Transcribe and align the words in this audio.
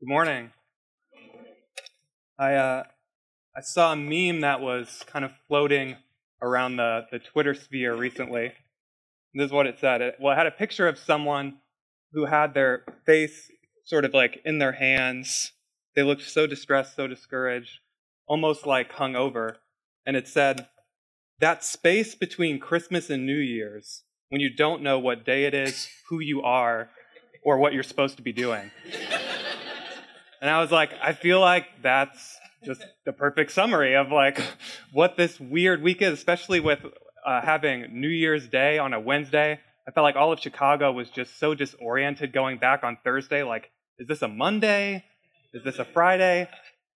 Good 0.00 0.08
morning. 0.08 0.50
I 2.38 2.54
uh, 2.54 2.84
I 3.54 3.60
saw 3.60 3.92
a 3.92 3.96
meme 3.96 4.40
that 4.40 4.62
was 4.62 5.04
kind 5.06 5.26
of 5.26 5.32
floating 5.46 5.96
around 6.40 6.76
the, 6.76 7.02
the 7.12 7.18
Twitter 7.18 7.52
sphere 7.52 7.94
recently. 7.94 8.52
This 9.34 9.48
is 9.48 9.52
what 9.52 9.66
it 9.66 9.78
said. 9.78 10.00
It, 10.00 10.14
well, 10.18 10.32
it 10.32 10.38
had 10.38 10.46
a 10.46 10.52
picture 10.52 10.88
of 10.88 10.96
someone 10.96 11.58
who 12.14 12.24
had 12.24 12.54
their 12.54 12.86
face 13.04 13.50
sort 13.84 14.06
of 14.06 14.14
like 14.14 14.40
in 14.42 14.58
their 14.58 14.72
hands. 14.72 15.52
They 15.94 16.02
looked 16.02 16.22
so 16.22 16.46
distressed, 16.46 16.96
so 16.96 17.06
discouraged, 17.06 17.80
almost 18.26 18.64
like 18.64 18.92
hung 18.92 19.16
over. 19.16 19.58
And 20.06 20.16
it 20.16 20.26
said, 20.26 20.68
That 21.40 21.62
space 21.62 22.14
between 22.14 22.58
Christmas 22.58 23.10
and 23.10 23.26
New 23.26 23.36
Year's, 23.36 24.04
when 24.30 24.40
you 24.40 24.48
don't 24.48 24.82
know 24.82 24.98
what 24.98 25.26
day 25.26 25.44
it 25.44 25.52
is, 25.52 25.88
who 26.08 26.20
you 26.20 26.40
are, 26.40 26.88
or 27.44 27.58
what 27.58 27.74
you're 27.74 27.82
supposed 27.82 28.16
to 28.16 28.22
be 28.22 28.32
doing. 28.32 28.70
And 30.40 30.48
I 30.48 30.60
was 30.60 30.70
like, 30.70 30.90
I 31.02 31.12
feel 31.12 31.40
like 31.40 31.66
that's 31.82 32.38
just 32.64 32.84
the 33.04 33.12
perfect 33.12 33.52
summary 33.52 33.94
of 33.94 34.10
like 34.10 34.40
what 34.92 35.16
this 35.16 35.38
weird 35.38 35.82
week 35.82 36.00
is, 36.02 36.12
especially 36.12 36.60
with 36.60 36.80
uh, 37.26 37.40
having 37.42 38.00
New 38.00 38.08
Year's 38.08 38.48
Day 38.48 38.78
on 38.78 38.94
a 38.94 39.00
Wednesday. 39.00 39.60
I 39.86 39.90
felt 39.92 40.04
like 40.04 40.16
all 40.16 40.32
of 40.32 40.40
Chicago 40.40 40.92
was 40.92 41.10
just 41.10 41.38
so 41.38 41.54
disoriented 41.54 42.32
going 42.32 42.58
back 42.58 42.84
on 42.84 42.98
Thursday. 43.04 43.42
Like, 43.42 43.70
is 43.98 44.08
this 44.08 44.22
a 44.22 44.28
Monday? 44.28 45.04
Is 45.52 45.64
this 45.64 45.78
a 45.78 45.84
Friday? 45.84 46.48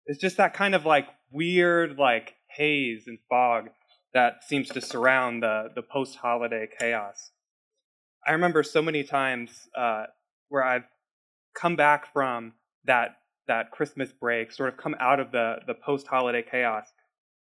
It's 0.05 0.19
just 0.19 0.37
that 0.37 0.53
kind 0.53 0.75
of 0.75 0.85
like 0.85 1.07
weird 1.31 1.97
like 1.97 2.35
haze 2.47 3.03
and 3.07 3.17
fog 3.29 3.69
that 4.13 4.43
seems 4.43 4.67
to 4.69 4.81
surround 4.81 5.41
the 5.41 5.69
the 5.73 5.81
post 5.81 6.17
holiday 6.17 6.67
chaos. 6.79 7.31
I 8.27 8.33
remember 8.33 8.61
so 8.61 8.81
many 8.81 9.03
times 9.03 9.67
uh, 9.75 10.05
where 10.49 10.63
I've 10.63 10.83
come 11.55 11.75
back 11.75 12.11
from 12.13 12.53
that 12.85 13.15
that 13.47 13.71
Christmas 13.71 14.11
break, 14.11 14.51
sort 14.51 14.69
of 14.69 14.77
come 14.77 14.95
out 14.99 15.19
of 15.19 15.31
the, 15.31 15.57
the 15.67 15.73
post 15.73 16.07
holiday 16.07 16.43
chaos. 16.43 16.87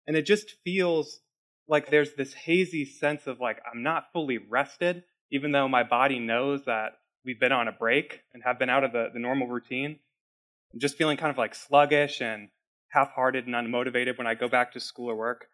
And 0.06 0.16
it 0.16 0.26
just 0.26 0.54
feels 0.64 1.20
like 1.68 1.90
there's 1.90 2.14
this 2.14 2.32
hazy 2.32 2.84
sense 2.84 3.26
of 3.26 3.40
like, 3.40 3.60
I'm 3.70 3.82
not 3.82 4.12
fully 4.12 4.38
rested, 4.38 5.02
even 5.30 5.52
though 5.52 5.68
my 5.68 5.82
body 5.82 6.18
knows 6.18 6.64
that 6.66 6.92
we've 7.24 7.40
been 7.40 7.52
on 7.52 7.68
a 7.68 7.72
break 7.72 8.20
and 8.32 8.42
have 8.44 8.58
been 8.58 8.70
out 8.70 8.84
of 8.84 8.92
the, 8.92 9.08
the 9.12 9.18
normal 9.18 9.48
routine. 9.48 9.98
I'm 10.72 10.80
just 10.80 10.96
feeling 10.96 11.16
kind 11.16 11.30
of 11.30 11.38
like 11.38 11.54
sluggish 11.54 12.20
and 12.20 12.48
half 12.88 13.10
hearted 13.12 13.46
and 13.46 13.54
unmotivated 13.54 14.16
when 14.16 14.26
I 14.26 14.34
go 14.34 14.48
back 14.48 14.72
to 14.72 14.80
school 14.80 15.10
or 15.10 15.16
work. 15.16 15.46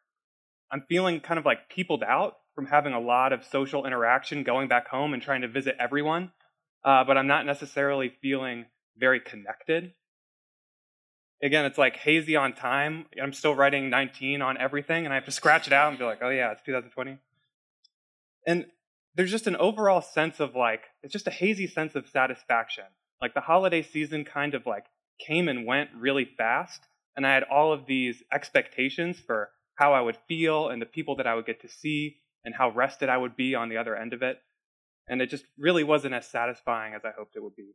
I'm 0.70 0.84
feeling 0.88 1.20
kind 1.20 1.38
of 1.38 1.46
like 1.46 1.70
peopled 1.70 2.02
out 2.02 2.34
from 2.54 2.66
having 2.66 2.92
a 2.92 3.00
lot 3.00 3.32
of 3.32 3.44
social 3.44 3.86
interaction, 3.86 4.42
going 4.42 4.68
back 4.68 4.88
home 4.88 5.14
and 5.14 5.22
trying 5.22 5.42
to 5.42 5.48
visit 5.48 5.76
everyone. 5.78 6.32
Uh, 6.84 7.04
but 7.04 7.16
I'm 7.16 7.26
not 7.26 7.46
necessarily 7.46 8.12
feeling 8.20 8.66
very 8.98 9.20
connected 9.20 9.92
again, 11.42 11.64
it's 11.64 11.78
like 11.78 11.96
hazy 11.96 12.36
on 12.36 12.52
time. 12.52 13.06
I'm 13.20 13.32
still 13.32 13.54
writing 13.54 13.90
19 13.90 14.40
on 14.40 14.56
everything, 14.58 15.04
and 15.04 15.12
I 15.12 15.16
have 15.16 15.24
to 15.24 15.32
scratch 15.32 15.66
it 15.66 15.72
out 15.72 15.90
and 15.90 15.98
be 15.98 16.04
like, 16.04 16.20
oh 16.22 16.30
yeah, 16.30 16.52
it's 16.52 16.62
2020. 16.62 17.18
And 18.46 18.66
there's 19.14 19.30
just 19.30 19.46
an 19.46 19.56
overall 19.56 20.00
sense 20.00 20.40
of 20.40 20.54
like, 20.54 20.84
it's 21.02 21.12
just 21.12 21.26
a 21.26 21.32
hazy 21.32 21.66
sense 21.66 21.94
of 21.94 22.08
satisfaction. 22.08 22.84
Like 23.20 23.34
the 23.34 23.40
holiday 23.40 23.82
season 23.82 24.24
kind 24.24 24.54
of 24.54 24.66
like 24.66 24.86
came 25.24 25.48
and 25.48 25.66
went 25.66 25.90
really 25.96 26.24
fast, 26.24 26.86
and 27.16 27.26
I 27.26 27.34
had 27.34 27.44
all 27.44 27.72
of 27.72 27.86
these 27.86 28.22
expectations 28.32 29.18
for 29.18 29.50
how 29.74 29.92
I 29.92 30.00
would 30.00 30.16
feel 30.28 30.68
and 30.68 30.80
the 30.80 30.86
people 30.86 31.16
that 31.16 31.26
I 31.26 31.34
would 31.34 31.46
get 31.46 31.62
to 31.62 31.68
see 31.68 32.18
and 32.44 32.54
how 32.54 32.70
rested 32.70 33.08
I 33.08 33.16
would 33.16 33.36
be 33.36 33.54
on 33.54 33.68
the 33.68 33.76
other 33.76 33.96
end 33.96 34.12
of 34.12 34.22
it. 34.22 34.38
And 35.08 35.20
it 35.20 35.30
just 35.30 35.44
really 35.58 35.82
wasn't 35.82 36.14
as 36.14 36.28
satisfying 36.28 36.94
as 36.94 37.04
I 37.04 37.10
hoped 37.16 37.36
it 37.36 37.42
would 37.42 37.56
be 37.56 37.74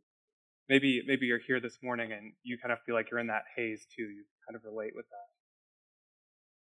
maybe 0.68 1.02
maybe 1.06 1.26
you're 1.26 1.38
here 1.38 1.60
this 1.60 1.78
morning 1.82 2.12
and 2.12 2.32
you 2.42 2.58
kind 2.58 2.72
of 2.72 2.78
feel 2.84 2.94
like 2.94 3.10
you're 3.10 3.20
in 3.20 3.28
that 3.28 3.44
haze 3.56 3.86
too. 3.96 4.02
You 4.02 4.24
kind 4.46 4.56
of 4.56 4.64
relate 4.64 4.92
with 4.94 5.06
that. 5.08 5.28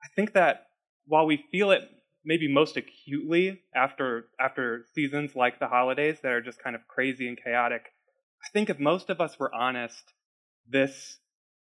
I 0.03 0.07
think 0.15 0.33
that 0.33 0.67
while 1.05 1.25
we 1.25 1.45
feel 1.51 1.71
it 1.71 1.83
maybe 2.25 2.51
most 2.51 2.77
acutely 2.77 3.61
after 3.75 4.25
after 4.39 4.85
seasons 4.93 5.35
like 5.35 5.59
the 5.59 5.67
holidays 5.67 6.17
that 6.21 6.31
are 6.31 6.41
just 6.41 6.61
kind 6.61 6.75
of 6.75 6.87
crazy 6.87 7.27
and 7.27 7.37
chaotic, 7.41 7.83
I 8.43 8.47
think 8.53 8.69
if 8.69 8.79
most 8.79 9.09
of 9.09 9.21
us 9.21 9.39
were 9.39 9.53
honest, 9.53 10.13
this 10.67 11.17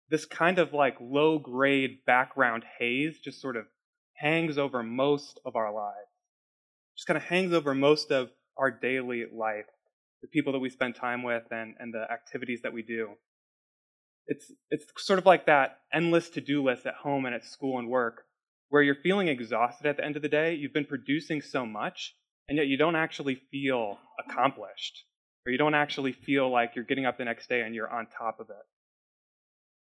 this 0.10 0.26
kind 0.26 0.60
of 0.60 0.74
like 0.74 0.98
low 1.00 1.40
grade 1.40 2.00
background 2.06 2.64
haze 2.80 3.20
just 3.20 3.42
sort 3.42 3.56
of 3.58 3.66
hangs 4.16 4.58
over 4.58 4.84
most 4.84 5.40
of 5.46 5.56
our 5.56 5.74
lives. 5.74 5.96
Just 6.96 7.08
kind 7.08 7.18
of 7.18 7.24
hangs 7.24 7.54
over 7.54 7.74
most 7.74 8.12
of 8.12 8.30
our 8.58 8.72
daily 8.72 9.26
life 9.34 9.66
the 10.26 10.30
people 10.30 10.54
that 10.54 10.60
we 10.60 10.70
spend 10.70 10.96
time 10.96 11.22
with 11.22 11.44
and, 11.52 11.76
and 11.80 11.94
the 11.94 12.12
activities 12.12 12.62
that 12.64 12.74
we 12.74 12.82
do. 12.82 13.10
It's, 14.26 14.52
it's 14.72 14.86
sort 14.98 15.20
of 15.20 15.26
like 15.28 15.46
that 15.46 15.82
endless 15.94 16.30
to 16.32 16.42
do 16.42 16.64
list 16.64 16.88
at 16.88 16.96
home 16.96 17.28
and 17.28 17.36
at 17.36 17.46
school 17.46 17.78
and 17.78 17.88
work, 17.88 18.24
where 18.70 18.82
you're 18.82 18.96
feeling 18.96 19.28
exhausted 19.28 19.86
at 19.86 19.98
the 19.98 20.04
end 20.04 20.16
of 20.16 20.24
the 20.24 20.30
day. 20.30 20.56
You've 20.56 20.74
been 20.74 20.86
producing 20.86 21.44
so 21.44 21.64
much, 21.64 22.16
and 22.50 22.58
yet 22.58 22.66
you 22.66 22.76
don't 22.76 22.96
actually 22.96 23.40
feel 23.52 24.00
accomplished, 24.28 25.04
or 25.46 25.52
you 25.52 25.60
don't 25.60 25.76
actually 25.76 26.14
feel 26.14 26.50
like 26.50 26.72
you're 26.76 26.86
getting 26.86 27.06
up 27.06 27.20
the 27.20 27.26
next 27.26 27.48
day 27.48 27.62
and 27.62 27.76
you're 27.76 27.92
on 27.92 28.08
top 28.08 28.40
of 28.40 28.50
it. 28.50 28.66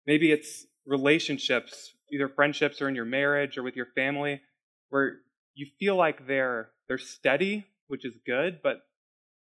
Maybe 0.08 0.32
it's 0.32 0.66
relationships, 0.86 1.92
either 2.12 2.28
friendships 2.28 2.82
or 2.82 2.88
in 2.88 2.96
your 2.96 3.04
marriage 3.04 3.56
or 3.56 3.62
with 3.62 3.76
your 3.76 3.86
family, 3.94 4.40
where 4.88 5.18
you 5.54 5.66
feel 5.78 5.94
like 5.94 6.26
they're 6.26 6.70
they're 6.88 6.98
steady, 6.98 7.64
which 7.86 8.04
is 8.04 8.14
good, 8.26 8.58
but 8.60 8.78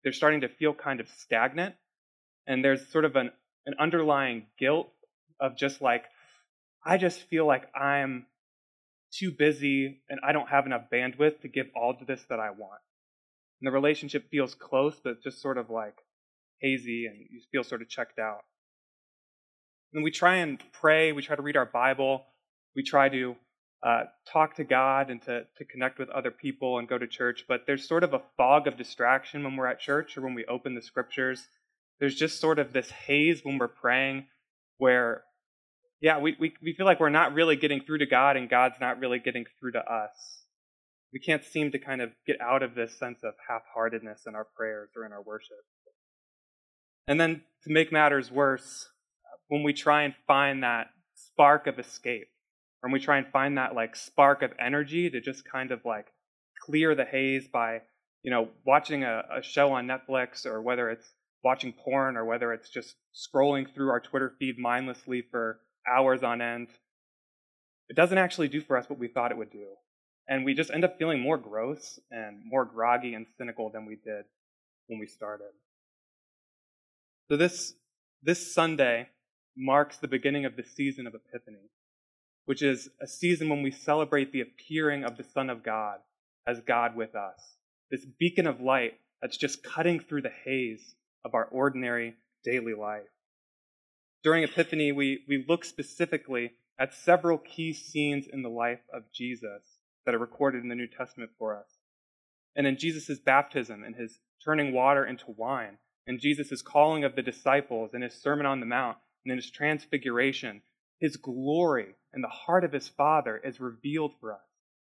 they're 0.04 0.14
starting 0.14 0.42
to 0.42 0.50
feel 0.50 0.74
kind 0.74 1.00
of 1.00 1.08
stagnant. 1.10 1.76
And 2.48 2.64
there's 2.64 2.88
sort 2.92 3.06
of 3.06 3.16
an, 3.16 3.32
an 3.66 3.76
underlying 3.80 4.48
guilt 4.60 4.92
of 5.40 5.58
just 5.58 5.82
like, 5.82 6.06
I 6.86 6.98
just 6.98 7.22
feel 7.30 7.46
like 7.46 7.70
I'm 7.76 8.26
too 9.12 9.32
busy 9.32 10.02
and 10.10 10.20
I 10.24 10.32
don't 10.32 10.50
have 10.50 10.66
enough 10.66 10.84
bandwidth 10.92 11.42
to 11.42 11.48
give 11.48 11.68
all 11.76 11.94
to 11.96 12.06
this 12.06 12.24
that 12.30 12.40
I 12.40 12.52
want. 12.52 12.82
And 13.62 13.68
the 13.68 13.72
relationship 13.72 14.30
feels 14.32 14.56
close, 14.56 15.00
but 15.04 15.22
just 15.22 15.42
sort 15.42 15.58
of 15.58 15.70
like 15.70 15.96
hazy 16.60 17.06
and 17.06 17.18
you 17.30 17.42
feel 17.52 17.64
sort 17.64 17.82
of 17.82 17.90
checked 17.90 18.20
out. 18.20 18.44
And 19.94 20.04
we 20.04 20.12
try 20.12 20.38
and 20.38 20.62
pray, 20.72 21.12
we 21.12 21.22
try 21.22 21.36
to 21.36 21.42
read 21.42 21.58
our 21.58 21.66
Bible, 21.66 22.26
we 22.76 22.84
try 22.84 23.10
to 23.10 23.36
uh, 23.84 24.04
talk 24.32 24.56
to 24.56 24.64
God 24.64 25.10
and 25.10 25.22
to, 25.24 25.46
to 25.58 25.66
connect 25.66 25.98
with 25.98 26.10
other 26.10 26.32
people 26.32 26.78
and 26.78 26.88
go 26.88 26.98
to 26.98 27.08
church, 27.08 27.46
but 27.48 27.62
there's 27.66 27.88
sort 27.88 28.04
of 28.04 28.14
a 28.14 28.22
fog 28.38 28.68
of 28.68 28.78
distraction 28.78 29.44
when 29.44 29.56
we're 29.56 29.68
at 29.68 29.80
church 29.80 30.18
or 30.18 30.22
when 30.22 30.36
we 30.36 30.46
open 30.46 30.76
the 30.76 30.82
scriptures. 30.82 31.48
There's 32.00 32.16
just 32.16 32.40
sort 32.40 32.60
of 32.60 32.74
this 32.74 32.92
haze 32.92 33.42
when 33.44 33.58
we're 33.58 33.68
praying 33.68 34.28
where, 34.78 35.24
yeah, 36.00 36.20
we, 36.20 36.36
we, 36.40 36.54
we 36.62 36.74
feel 36.74 36.86
like 36.86 37.00
we're 37.00 37.10
not 37.10 37.34
really 37.34 37.56
getting 37.56 37.82
through 37.82 38.00
to 38.00 38.06
God 38.06 38.38
and 38.38 38.50
God's 38.50 38.80
not 38.80 39.00
really 39.00 39.20
getting 39.20 39.46
through 39.60 39.72
to 39.74 39.80
us. 39.80 40.44
We 41.14 41.20
can't 41.20 41.44
seem 41.44 41.72
to 41.72 41.80
kind 41.80 42.02
of 42.02 42.12
get 42.26 42.40
out 42.40 42.64
of 42.64 42.76
this 42.76 42.98
sense 42.98 43.20
of 43.24 43.34
half 43.50 43.64
heartedness 43.74 44.22
in 44.28 44.36
our 44.36 44.48
prayers 44.56 44.90
or 44.96 45.06
in 45.06 45.12
our 45.12 45.22
worship. 45.22 45.58
And 47.08 47.20
then 47.20 47.42
to 47.64 47.74
make 47.74 47.92
matters 47.92 48.32
worse, 48.32 48.88
when 49.48 49.64
we 49.64 49.74
try 49.74 50.04
and 50.04 50.14
find 50.28 50.64
that 50.64 50.88
spark 51.14 51.68
of 51.68 51.78
escape, 51.78 52.30
and 52.84 52.92
we 52.92 53.00
try 53.00 53.18
and 53.18 53.28
find 53.28 53.58
that 53.58 53.76
like 53.76 53.96
spark 53.96 54.42
of 54.42 54.52
energy 54.60 55.10
to 55.10 55.22
just 55.22 55.50
kind 55.50 55.72
of 55.72 55.82
like 55.86 56.08
clear 56.66 56.96
the 56.96 57.06
haze 57.06 57.48
by 57.48 57.82
you 58.24 58.32
know 58.32 58.50
watching 58.66 59.04
a, 59.04 59.24
a 59.38 59.42
show 59.42 59.72
on 59.74 59.88
netflix 59.88 60.46
or 60.46 60.62
whether 60.62 60.90
it's 60.90 61.14
watching 61.44 61.74
porn 61.74 62.18
or 62.18 62.26
whether 62.26 62.54
it's 62.54 62.70
just 62.70 62.96
scrolling 63.16 63.66
through 63.74 63.90
our 63.90 64.00
twitter 64.00 64.34
feed 64.40 64.58
mindlessly 64.58 65.24
for 65.32 65.60
hours 65.88 66.24
on 66.24 66.42
end. 66.42 66.68
It 67.90 67.96
doesn't 67.96 68.18
actually 68.18 68.48
do 68.48 68.62
for 68.62 68.78
us 68.78 68.90
what 68.90 69.00
we 69.00 69.08
thought 69.08 69.32
it 69.32 69.38
would 69.38 69.52
do. 69.52 69.68
And 70.28 70.46
we 70.46 70.54
just 70.54 70.72
end 70.72 70.86
up 70.86 70.98
feeling 70.98 71.20
more 71.20 71.38
gross 71.38 72.00
and 72.10 72.42
more 72.46 72.64
groggy 72.64 73.14
and 73.14 73.26
cynical 73.38 73.70
than 73.70 73.86
we 73.86 73.96
did 73.96 74.26
when 74.88 75.00
we 75.00 75.08
started. 75.08 75.52
So 77.30 77.38
this 77.38 77.74
this 78.24 78.54
sunday 78.54 79.08
marks 79.58 79.98
the 79.98 80.08
beginning 80.08 80.46
of 80.46 80.56
the 80.56 80.64
season 80.64 81.08
of 81.08 81.16
epiphany 81.16 81.70
which 82.46 82.62
is 82.62 82.90
a 83.02 83.08
season 83.08 83.50
when 83.50 83.62
we 83.62 83.72
celebrate 83.72 84.32
the 84.32 84.42
appearing 84.42 85.04
of 85.04 85.18
the 85.18 85.24
Son 85.24 85.50
of 85.50 85.64
God 85.64 86.00
as 86.48 86.60
God 86.62 86.96
with 86.96 87.16
us. 87.16 87.56
This 87.90 88.06
beacon 88.06 88.48
of 88.48 88.62
light 88.62 88.94
that's 89.22 89.38
just 89.38 89.64
cutting 89.64 90.00
through 90.00 90.24
the 90.24 90.32
haze 90.46 90.96
of 91.24 91.34
our 91.34 91.46
ordinary 91.46 92.16
daily 92.44 92.74
life. 92.74 93.04
During 94.24 94.44
Epiphany, 94.44 94.92
we, 94.92 95.24
we 95.28 95.46
look 95.48 95.66
specifically 95.66 96.54
at 96.80 96.94
several 96.94 97.38
key 97.38 97.74
scenes 97.74 98.26
in 98.32 98.42
the 98.42 98.50
life 98.50 98.82
of 98.94 99.12
Jesus 99.14 99.62
that 100.06 100.16
are 100.16 100.20
recorded 100.20 100.64
in 100.64 100.70
the 100.70 100.76
New 100.76 100.88
Testament 100.88 101.32
for 101.38 101.56
us. 101.56 101.78
And 102.56 102.66
in 102.66 102.78
Jesus' 102.78 103.20
baptism 103.20 103.84
and 103.84 103.96
his 103.96 104.20
turning 104.44 104.74
water 104.74 105.06
into 105.06 105.26
wine, 105.28 105.78
and 106.08 106.20
Jesus' 106.20 106.62
calling 106.62 107.04
of 107.04 107.16
the 107.16 107.22
disciples 107.22 107.92
and 107.94 108.04
his 108.04 108.20
Sermon 108.20 108.46
on 108.46 108.60
the 108.60 108.66
Mount, 108.66 108.98
and 109.24 109.32
in 109.32 109.38
his 109.38 109.52
transfiguration 109.52 110.62
his 111.00 111.18
glory 111.18 111.96
and 112.14 112.24
the 112.24 112.30
heart 112.30 112.64
of 112.64 112.72
his 112.72 112.90
Father 112.90 113.38
is 113.38 113.60
revealed 113.60 114.14
for 114.20 114.34
us. 114.34 114.40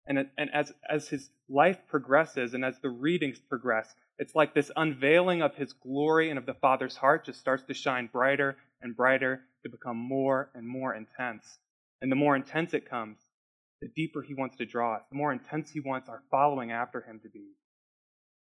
And, 0.07 0.29
and 0.37 0.49
as, 0.53 0.71
as 0.89 1.09
his 1.09 1.29
life 1.49 1.79
progresses 1.87 2.53
and 2.53 2.63
as 2.63 2.79
the 2.79 2.89
readings 2.89 3.39
progress, 3.39 3.93
it's 4.17 4.35
like 4.35 4.53
this 4.53 4.71
unveiling 4.75 5.41
of 5.41 5.55
his 5.55 5.73
glory 5.73 6.29
and 6.29 6.39
of 6.39 6.45
the 6.45 6.53
Father's 6.53 6.95
heart 6.95 7.25
just 7.25 7.39
starts 7.39 7.63
to 7.63 7.73
shine 7.73 8.09
brighter 8.11 8.57
and 8.81 8.95
brighter 8.95 9.41
to 9.63 9.69
become 9.69 9.97
more 9.97 10.49
and 10.55 10.67
more 10.67 10.95
intense. 10.95 11.59
And 12.01 12.11
the 12.11 12.15
more 12.15 12.35
intense 12.35 12.73
it 12.73 12.89
comes, 12.89 13.17
the 13.81 13.89
deeper 13.89 14.21
he 14.21 14.33
wants 14.33 14.57
to 14.57 14.65
draw 14.65 14.95
us, 14.95 15.03
the 15.09 15.17
more 15.17 15.31
intense 15.31 15.69
he 15.69 15.81
wants 15.81 16.09
our 16.09 16.23
following 16.31 16.71
after 16.71 17.01
him 17.01 17.19
to 17.23 17.29
be. 17.29 17.49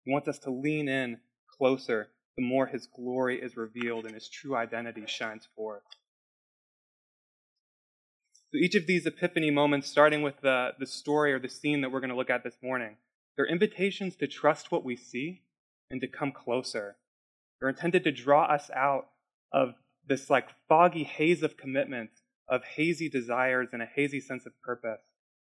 He 0.06 0.12
wants 0.12 0.28
us 0.28 0.40
to 0.40 0.52
lean 0.52 0.88
in 0.88 1.20
closer 1.58 2.10
the 2.38 2.44
more 2.44 2.66
his 2.66 2.88
glory 2.88 3.42
is 3.42 3.58
revealed 3.58 4.06
and 4.06 4.14
his 4.16 4.30
true 4.30 4.56
identity 4.56 5.04
shines 5.06 5.48
forth. 5.56 5.84
So 8.52 8.58
each 8.58 8.76
of 8.76 8.86
these 8.86 9.06
epiphany 9.06 9.50
moments, 9.50 9.90
starting 9.90 10.22
with 10.22 10.42
the, 10.42 10.72
the 10.78 10.86
story 10.86 11.32
or 11.32 11.40
the 11.40 11.48
scene 11.48 11.82
that 11.82 11.92
we're 11.92 12.02
going 12.02 12.10
to 12.10 12.18
look 12.18 12.30
at 12.30 12.44
this 12.44 12.58
morning, 12.62 12.98
they're 13.36 13.48
invitations 13.48 14.18
to 14.18 14.28
trust 14.28 14.72
what 14.72 14.84
we 14.84 14.98
see 14.98 15.44
and 15.90 16.02
to 16.02 16.08
come 16.08 16.34
closer. 16.34 16.98
They're 17.60 17.70
intended 17.70 18.04
to 18.04 18.12
draw 18.12 18.44
us 18.46 18.70
out 18.76 19.08
of 19.54 19.76
this 20.06 20.30
like 20.30 20.50
foggy 20.68 21.04
haze 21.06 21.44
of 21.44 21.56
commitments, 21.56 22.24
of 22.50 22.64
hazy 22.66 23.08
desires 23.08 23.70
and 23.72 23.82
a 23.82 23.86
hazy 23.86 24.20
sense 24.20 24.46
of 24.46 24.60
purpose, 24.62 25.00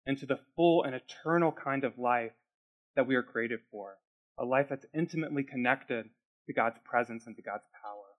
into 0.07 0.25
the 0.25 0.41
full 0.57 0.83
and 0.83 0.95
eternal 0.95 1.53
kind 1.53 1.85
of 1.85 1.99
life 1.99 2.33
that 2.97 3.07
we 3.07 3.17
are 3.17 3.23
created 3.23 3.61
for. 3.71 3.99
A 4.39 4.45
life 4.47 4.69
that's 4.71 4.87
intimately 4.95 5.43
connected 5.43 6.09
to 6.47 6.55
God's 6.55 6.79
presence 6.85 7.27
and 7.27 7.37
to 7.37 7.43
God's 7.43 7.67
power. 7.83 8.17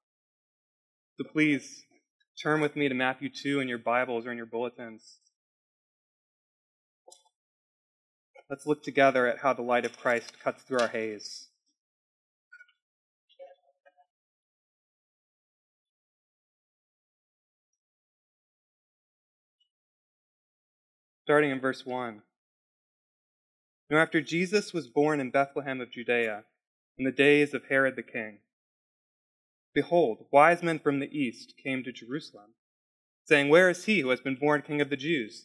So 1.18 1.24
please 1.28 1.86
turn 2.42 2.62
with 2.62 2.76
me 2.76 2.90
to 2.90 2.96
Matthew 2.96 3.30
2 3.30 3.60
in 3.60 3.68
your 3.68 3.78
Bibles 3.78 4.26
or 4.26 4.32
in 4.32 4.38
your 4.38 4.46
bulletins. 4.46 5.20
Let's 8.50 8.68
look 8.68 8.84
together 8.84 9.26
at 9.26 9.40
how 9.40 9.54
the 9.54 9.62
light 9.62 9.86
of 9.86 9.98
Christ 9.98 10.40
cuts 10.44 10.64
through 10.64 10.80
our 10.80 10.88
haze. 10.88 11.48
Starting 21.24 21.50
in 21.50 21.60
verse 21.60 21.84
1. 21.84 22.22
Now, 23.90 23.98
after 23.98 24.22
Jesus 24.22 24.74
was 24.74 24.88
born 24.88 25.20
in 25.20 25.32
Bethlehem 25.32 25.82
of 25.82 25.92
Judea, 25.92 26.44
in 26.98 27.06
the 27.06 27.12
days 27.12 27.54
of 27.54 27.64
Herod 27.70 27.96
the 27.96 28.04
king. 28.04 28.40
Behold, 29.76 30.26
wise 30.32 30.64
men 30.64 30.80
from 30.80 31.00
the 31.00 31.16
east 31.16 31.54
came 31.62 31.84
to 31.84 31.92
Jerusalem, 31.92 32.54
saying, 33.26 33.50
Where 33.50 33.70
is 33.70 33.86
he 33.86 34.00
who 34.00 34.10
has 34.10 34.22
been 34.22 34.36
born 34.36 34.62
king 34.62 34.80
of 34.80 34.90
the 34.90 34.96
Jews? 34.96 35.44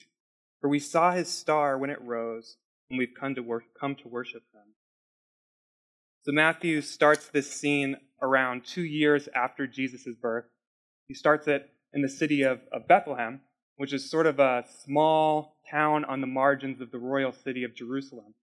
For 0.60 0.70
we 0.70 0.78
saw 0.78 1.10
his 1.10 1.28
star 1.28 1.76
when 1.76 1.90
it 1.90 2.00
rose, 2.00 2.56
and 2.88 2.98
we've 2.98 3.14
come 3.18 3.34
to, 3.34 3.42
wor- 3.42 3.64
come 3.78 3.96
to 3.96 4.08
worship 4.08 4.44
him. 4.54 4.74
So 6.22 6.30
Matthew 6.30 6.80
starts 6.80 7.28
this 7.28 7.50
scene 7.50 7.96
around 8.22 8.64
two 8.64 8.84
years 8.84 9.28
after 9.34 9.66
Jesus' 9.66 10.14
birth. 10.20 10.44
He 11.08 11.14
starts 11.14 11.48
it 11.48 11.68
in 11.92 12.02
the 12.02 12.08
city 12.08 12.42
of, 12.42 12.60
of 12.72 12.86
Bethlehem, 12.86 13.40
which 13.78 13.92
is 13.92 14.08
sort 14.08 14.26
of 14.26 14.38
a 14.38 14.64
small 14.84 15.56
town 15.68 16.04
on 16.04 16.20
the 16.20 16.26
margins 16.28 16.80
of 16.80 16.92
the 16.92 16.98
royal 16.98 17.32
city 17.32 17.64
of 17.64 17.74
Jerusalem. 17.74 18.34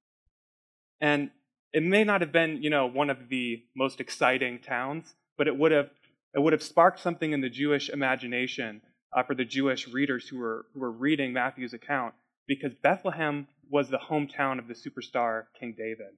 And 1.00 1.30
it 1.72 1.84
may 1.84 2.04
not 2.04 2.22
have 2.22 2.34
been, 2.34 2.62
you 2.62 2.70
know, 2.70 2.88
one 2.88 3.10
of 3.10 3.30
the 3.30 3.64
most 3.76 4.02
exciting 4.02 4.60
towns, 4.60 5.14
but 5.38 5.48
it 5.48 5.58
would 5.58 5.72
have 5.72 5.90
it 6.34 6.40
would 6.40 6.54
have 6.54 6.64
sparked 6.64 7.00
something 7.00 7.32
in 7.32 7.42
the 7.42 7.50
Jewish 7.50 7.90
imagination 7.90 8.82
uh, 9.16 9.24
for 9.24 9.34
the 9.34 9.46
Jewish 9.46 9.88
readers 9.88 10.28
who 10.28 10.38
were 10.38 10.66
who 10.74 10.80
were 10.80 10.92
reading 10.92 11.34
Matthew's 11.34 11.74
account, 11.74 12.14
because 12.48 12.74
Bethlehem 12.84 13.48
was 13.70 13.90
the 13.90 13.98
hometown 13.98 14.60
of 14.60 14.68
the 14.68 14.74
superstar 14.74 15.44
King 15.60 15.76
David, 15.78 16.16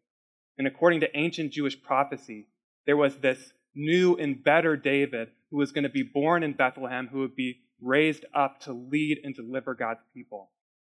and 0.58 0.68
according 0.68 1.02
to 1.02 1.18
ancient 1.18 1.52
Jewish 1.52 1.82
prophecy, 1.82 2.48
there 2.86 2.98
was 2.98 3.18
this 3.18 3.54
new 3.76 4.16
and 4.16 4.44
better 4.44 4.76
David 4.76 5.30
who 5.52 5.58
was 5.58 5.72
going 5.72 5.84
to 5.84 5.90
be 5.90 6.04
born 6.04 6.44
in 6.44 6.54
Bethlehem, 6.54 7.08
who 7.08 7.20
would 7.20 7.36
be 7.36 7.60
raised 7.82 8.26
up 8.34 8.60
to 8.62 8.74
lead 8.74 9.20
and 9.24 9.36
deliver 9.36 9.74
God's 9.74 10.04
people. 10.14 10.52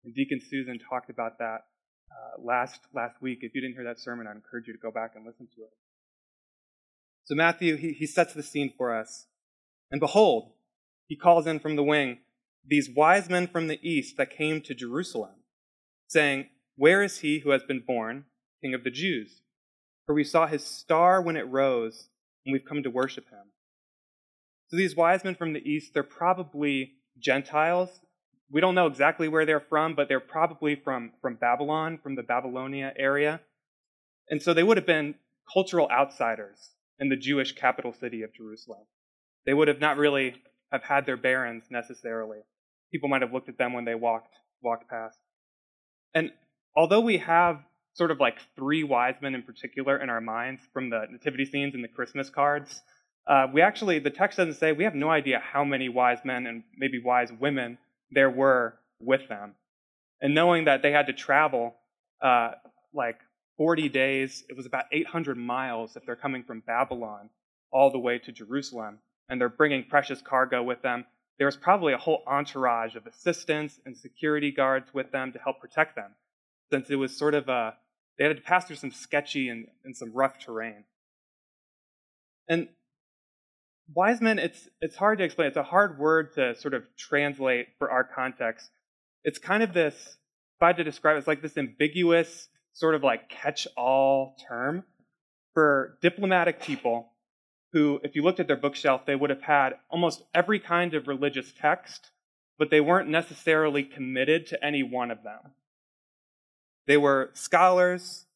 And 0.05 0.14
Deacon 0.14 0.40
Susan 0.40 0.78
talked 0.88 1.11
about 1.11 1.38
that 1.38 1.66
uh, 2.11 2.43
last 2.43 2.81
last 2.94 3.20
week. 3.20 3.40
If 3.43 3.55
you 3.55 3.61
didn't 3.61 3.75
hear 3.75 3.84
that 3.84 4.00
sermon, 4.00 4.26
I 4.26 4.32
encourage 4.32 4.66
you 4.66 4.73
to 4.73 4.78
go 4.78 4.90
back 4.90 5.12
and 5.14 5.26
listen 5.26 5.46
to 5.56 5.62
it. 5.62 5.70
So 7.25 7.34
Matthew 7.34 7.76
he, 7.76 7.93
he 7.93 8.06
sets 8.06 8.34
the 8.34 8.43
scene 8.43 8.72
for 8.76 8.94
us, 8.94 9.26
and 9.90 10.00
behold, 10.00 10.52
he 11.06 11.17
calls 11.17 11.46
in 11.46 11.61
from 11.61 11.76
the 11.76 11.82
wing 11.82 12.19
these 12.67 12.90
wise 12.94 13.31
men 13.31 13.46
from 13.46 13.69
the 13.69 13.81
east 13.88 14.17
that 14.19 14.37
came 14.37 14.61
to 14.62 14.75
Jerusalem, 14.75 15.37
saying, 16.06 16.50
"Where 16.76 17.02
is 17.02 17.20
he 17.20 17.40
who 17.40 17.50
has 17.50 17.62
been 17.62 17.82
born, 17.87 18.26
King 18.62 18.75
of 18.75 18.84
the 18.84 18.90
Jews? 18.90 19.43
For 20.06 20.14
we 20.14 20.25
saw 20.25 20.46
his 20.46 20.64
star 20.64 21.22
when 21.22 21.37
it 21.37 21.49
rose, 21.49 22.08
and 22.44 22.52
we've 22.52 22.64
come 22.64 22.82
to 22.82 22.90
worship 22.90 23.28
him." 23.31 23.52
So 24.69 24.76
these 24.76 24.96
wise 24.96 25.25
men 25.25 25.34
from 25.34 25.52
the 25.52 25.69
east, 25.69 25.94
they're 25.94 26.02
probably 26.02 26.94
Gentiles 27.19 28.00
we 28.50 28.61
don't 28.61 28.75
know 28.75 28.87
exactly 28.87 29.28
where 29.28 29.46
they're 29.46 29.61
from, 29.61 29.94
but 29.94 30.08
they're 30.08 30.19
probably 30.19 30.75
from, 30.75 31.12
from 31.23 31.37
Babylon, 31.37 31.99
from 32.02 32.16
the 32.16 32.23
Babylonia 32.23 32.93
area. 32.99 33.40
And 34.28 34.43
so 34.43 34.52
they 34.52 34.62
would 34.62 34.76
have 34.76 34.87
been 34.87 35.14
cultural 35.52 35.88
outsiders 35.90 36.70
in 37.00 37.08
the 37.08 37.17
Jewish 37.17 37.52
capital 37.52 37.93
city 37.93 38.23
of 38.23 38.32
Jerusalem. 38.32 38.85
They 39.47 39.55
would 39.55 39.69
have 39.69 39.81
not 39.81 39.97
really 39.97 40.35
have 40.70 40.85
had 40.85 41.06
their 41.06 41.17
barons 41.17 41.64
necessarily. 41.70 42.38
People 42.93 43.08
might 43.08 43.23
have 43.23 43.32
looked 43.32 43.49
at 43.49 43.58
them 43.58 43.73
when 43.73 43.85
they 43.85 43.94
walked 43.94 44.35
walked 44.62 44.88
past. 44.88 45.19
And 46.14 46.31
although 46.76 47.00
we 47.00 47.19
have 47.19 47.61
sort 47.94 48.11
of 48.11 48.20
like 48.20 48.37
three 48.55 48.85
wise 48.85 49.14
men 49.20 49.35
in 49.35 49.43
particular 49.43 49.97
in 49.97 50.11
our 50.11 50.20
minds 50.20 50.61
from 50.73 50.91
the 50.91 51.06
nativity 51.11 51.47
scenes 51.47 51.75
and 51.75 51.82
the 51.82 51.88
Christmas 51.88 52.29
cards, 52.29 52.82
uh, 53.26 53.47
we 53.52 53.62
actually 53.62 53.99
the 53.99 54.11
text 54.11 54.37
doesn't 54.37 54.55
say 54.55 54.73
we 54.73 54.85
have 54.85 54.94
no 54.94 55.08
idea 55.08 55.41
how 55.41 55.64
many 55.64 55.88
wise 55.88 56.19
men 56.25 56.47
and 56.47 56.62
maybe 56.76 57.00
wise 57.02 57.32
women 57.41 57.79
there 58.11 58.31
were 58.31 58.75
with 59.00 59.26
them. 59.29 59.55
And 60.20 60.35
knowing 60.35 60.67
that 60.67 60.82
they 60.82 60.93
had 60.93 61.06
to 61.06 61.14
travel 61.14 61.76
uh, 62.23 62.50
like 62.93 63.19
40 63.60 63.90
days, 63.90 64.42
it 64.48 64.56
was 64.56 64.64
about 64.64 64.86
800 64.90 65.36
miles 65.36 65.94
if 65.94 66.06
they're 66.06 66.16
coming 66.16 66.44
from 66.44 66.62
Babylon 66.66 67.28
all 67.70 67.90
the 67.90 67.98
way 67.98 68.18
to 68.18 68.32
Jerusalem, 68.32 69.00
and 69.28 69.38
they're 69.38 69.50
bringing 69.50 69.84
precious 69.84 70.22
cargo 70.22 70.62
with 70.62 70.80
them. 70.80 71.04
There 71.36 71.46
was 71.46 71.58
probably 71.58 71.92
a 71.92 71.98
whole 71.98 72.22
entourage 72.26 72.96
of 72.96 73.06
assistants 73.06 73.78
and 73.84 73.94
security 73.94 74.50
guards 74.50 74.94
with 74.94 75.12
them 75.12 75.30
to 75.32 75.38
help 75.38 75.60
protect 75.60 75.94
them, 75.94 76.12
since 76.72 76.88
it 76.88 76.94
was 76.94 77.14
sort 77.14 77.34
of 77.34 77.50
a, 77.50 77.74
they 78.16 78.24
had 78.24 78.34
to 78.34 78.42
pass 78.42 78.64
through 78.64 78.76
some 78.76 78.92
sketchy 78.92 79.50
and, 79.50 79.66
and 79.84 79.94
some 79.94 80.10
rough 80.14 80.38
terrain. 80.38 80.84
And 82.48 82.68
wise 83.94 84.22
men, 84.22 84.38
it's, 84.38 84.70
it's 84.80 84.96
hard 84.96 85.18
to 85.18 85.25
explain. 85.25 85.49
It's 85.49 85.58
a 85.58 85.62
hard 85.62 85.99
word 85.99 86.32
to 86.37 86.54
sort 86.54 86.73
of 86.73 86.85
translate 86.96 87.66
for 87.78 87.90
our 87.90 88.04
context. 88.04 88.70
It's 89.23 89.38
kind 89.38 89.62
of 89.62 89.75
this, 89.75 89.94
if 90.56 90.62
I 90.62 90.68
had 90.68 90.78
to 90.78 90.85
describe 90.85 91.16
it, 91.16 91.18
it's 91.18 91.28
like 91.28 91.42
this 91.42 91.58
ambiguous, 91.58 92.49
sort 92.72 92.94
of 92.94 93.02
like 93.02 93.28
catch 93.28 93.66
all 93.76 94.36
term 94.48 94.84
for 95.54 95.98
diplomatic 96.00 96.62
people 96.62 97.12
who, 97.72 98.00
if 98.02 98.14
you 98.16 98.22
looked 98.22 98.40
at 98.40 98.46
their 98.46 98.56
bookshelf, 98.56 99.06
they 99.06 99.14
would 99.14 99.30
have 99.30 99.42
had 99.42 99.74
almost 99.90 100.22
every 100.34 100.58
kind 100.58 100.94
of 100.94 101.08
religious 101.08 101.52
text, 101.52 102.10
but 102.58 102.70
they 102.70 102.80
weren't 102.80 103.08
necessarily 103.08 103.82
committed 103.82 104.46
to 104.46 104.64
any 104.64 104.82
one 104.82 105.10
of 105.10 105.22
them. 105.22 105.52
They 106.86 106.96
were 106.96 107.30
scholars, 107.34 108.26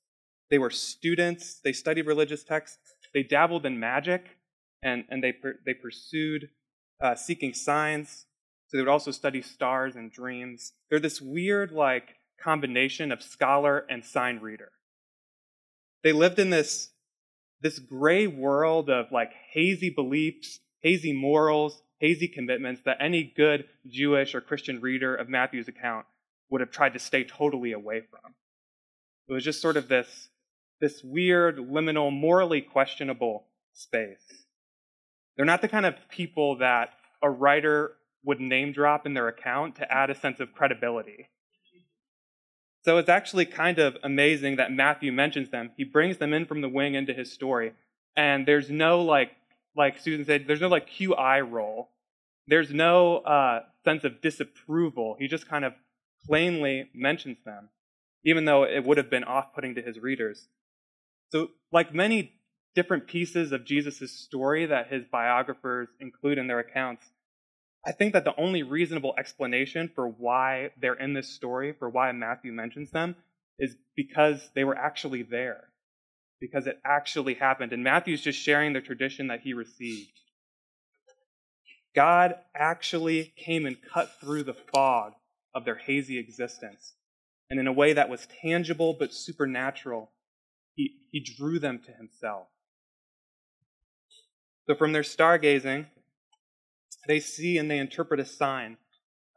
they 0.51 0.59
were 0.59 0.71
students, 0.71 1.61
they 1.65 1.73
studied 1.73 2.07
religious 2.07 2.45
texts, 2.45 2.95
they 3.13 3.23
dabbled 3.23 3.67
in 3.67 3.81
magic, 3.81 4.39
and, 4.83 5.05
and 5.09 5.23
they, 5.23 5.35
they 5.65 5.75
pursued 5.75 6.51
uh, 7.01 7.15
seeking 7.15 7.55
signs. 7.55 8.27
So 8.69 8.77
they 8.77 8.83
would 8.83 8.91
also 8.91 9.11
study 9.11 9.43
stars 9.43 9.97
and 9.97 10.13
dreams. 10.13 10.73
They're 10.91 11.01
this 11.01 11.21
weird, 11.21 11.73
like, 11.73 12.17
combination 12.43 13.13
of 13.13 13.23
scholar 13.23 13.85
and 13.89 14.05
sign 14.05 14.39
reader. 14.41 14.73
They 16.03 16.13
lived 16.13 16.39
in 16.39 16.51
this, 16.51 16.91
this 17.61 17.79
gray 17.79 18.27
world 18.27 18.91
of, 18.91 19.13
like, 19.13 19.33
hazy 19.53 19.91
beliefs, 19.91 20.61
hazy 20.81 21.13
morals, 21.13 21.83
hazy 21.99 22.29
commitments 22.29 22.83
that 22.85 22.99
any 23.01 23.33
good 23.37 23.65
Jewish 23.87 24.35
or 24.35 24.41
Christian 24.41 24.81
reader 24.81 25.15
of 25.15 25.29
Matthew's 25.29 25.69
account 25.69 26.07
would 26.51 26.61
have 26.61 26.71
tried 26.71 26.93
to 26.93 26.99
stay 26.99 27.25
totally 27.25 27.73
away 27.73 28.03
from. 28.11 28.35
It 29.29 29.33
was 29.33 29.45
just 29.45 29.63
sort 29.63 29.79
of 29.79 29.89
this, 29.89 30.29
this 30.81 31.03
weird, 31.03 31.57
liminal, 31.57 32.13
morally 32.13 32.61
questionable 32.61 33.47
space. 33.73 34.45
They're 35.37 35.47
not 35.47 35.63
the 35.63 35.69
kind 35.69 35.87
of 35.87 35.95
people 36.11 36.59
that 36.59 36.91
a 37.23 37.31
writer 37.31 37.93
would 38.23 38.41
name 38.41 38.73
drop 38.73 39.07
in 39.07 39.15
their 39.15 39.29
account 39.29 39.77
to 39.77 39.91
add 39.91 40.11
a 40.11 40.15
sense 40.15 40.41
of 40.41 40.53
credibility. 40.53 41.29
So 42.85 42.99
it's 42.99 43.09
actually 43.09 43.47
kind 43.47 43.79
of 43.79 43.97
amazing 44.03 44.57
that 44.57 44.71
Matthew 44.71 45.11
mentions 45.11 45.51
them. 45.51 45.71
He 45.77 45.85
brings 45.85 46.19
them 46.19 46.35
in 46.35 46.45
from 46.45 46.61
the 46.61 46.69
wing 46.69 46.95
into 46.95 47.15
his 47.15 47.33
story, 47.33 47.73
and 48.17 48.47
there's 48.47 48.71
no 48.71 49.03
like, 49.03 49.31
like 49.75 49.99
Susan 50.01 50.25
said, 50.25 50.45
there's 50.47 50.61
no 50.61 50.69
like 50.69 50.89
QI 50.89 51.51
roll. 51.51 51.91
There's 52.47 52.73
no 52.73 53.19
uh, 53.19 53.61
sense 53.85 54.05
of 54.05 54.21
disapproval. 54.21 55.17
He 55.19 55.29
just 55.29 55.49
kind 55.49 55.65
of 55.65 55.73
plainly 56.27 56.91
mentions 56.95 57.39
them, 57.45 57.71
even 58.25 58.45
though 58.45 58.65
it 58.65 58.85
would 58.85 58.99
have 58.99 59.09
been 59.09 59.25
off-putting 59.25 59.77
to 59.77 59.83
his 59.83 59.99
readers. 59.99 60.49
So, 61.33 61.51
like 61.73 61.95
many 61.95 62.35
different 62.75 63.07
pieces 63.07 63.53
of 63.53 63.65
Jesus' 63.65 64.13
story 64.13 64.67
that 64.67 64.89
his 64.89 65.05
biographers 65.11 65.89
include 66.01 66.37
in 66.37 66.49
their 66.49 66.59
accounts, 66.59 67.05
I 67.87 67.93
think 67.93 68.15
that 68.15 68.25
the 68.25 68.39
only 68.39 68.63
reasonable 68.63 69.15
explanation 69.19 69.91
for 69.95 70.09
why 70.09 70.71
they're 70.81 70.95
in 70.95 71.13
this 71.13 71.29
story, 71.29 71.73
for 71.79 71.89
why 71.89 72.11
Matthew 72.13 72.53
mentions 72.53 72.91
them, 72.91 73.17
is 73.59 73.77
because 73.95 74.51
they 74.55 74.65
were 74.65 74.77
actually 74.77 75.23
there, 75.23 75.65
because 76.41 76.67
it 76.67 76.81
actually 76.85 77.35
happened. 77.35 77.73
And 77.73 77.85
Matthew's 77.85 78.23
just 78.23 78.41
sharing 78.41 78.73
the 78.73 78.81
tradition 78.81 79.29
that 79.29 79.41
he 79.41 79.53
received. 79.53 80.11
God 81.95 82.35
actually 82.57 83.33
came 83.37 83.67
and 83.67 83.77
cut 83.93 84.11
through 84.21 84.45
the 84.45 84.57
fog 84.73 85.13
of 85.55 85.65
their 85.65 85.77
hazy 85.77 86.19
existence. 86.19 86.95
And 87.51 87.61
in 87.61 87.67
a 87.67 87.73
way 87.73 87.93
that 87.93 88.09
was 88.09 88.27
tangible 88.41 88.97
but 88.99 89.13
supernatural, 89.13 90.11
he, 90.75 90.97
he 91.13 91.21
drew 91.21 91.59
them 91.59 91.81
to 91.87 91.93
himself. 91.93 92.49
So 94.67 94.75
from 94.75 94.93
their 94.93 95.03
stargazing, 95.03 95.87
they 97.07 97.21
see 97.21 97.59
and 97.59 97.71
they 97.71 97.79
interpret 97.79 98.21
a 98.21 98.25
sign. 98.25 98.77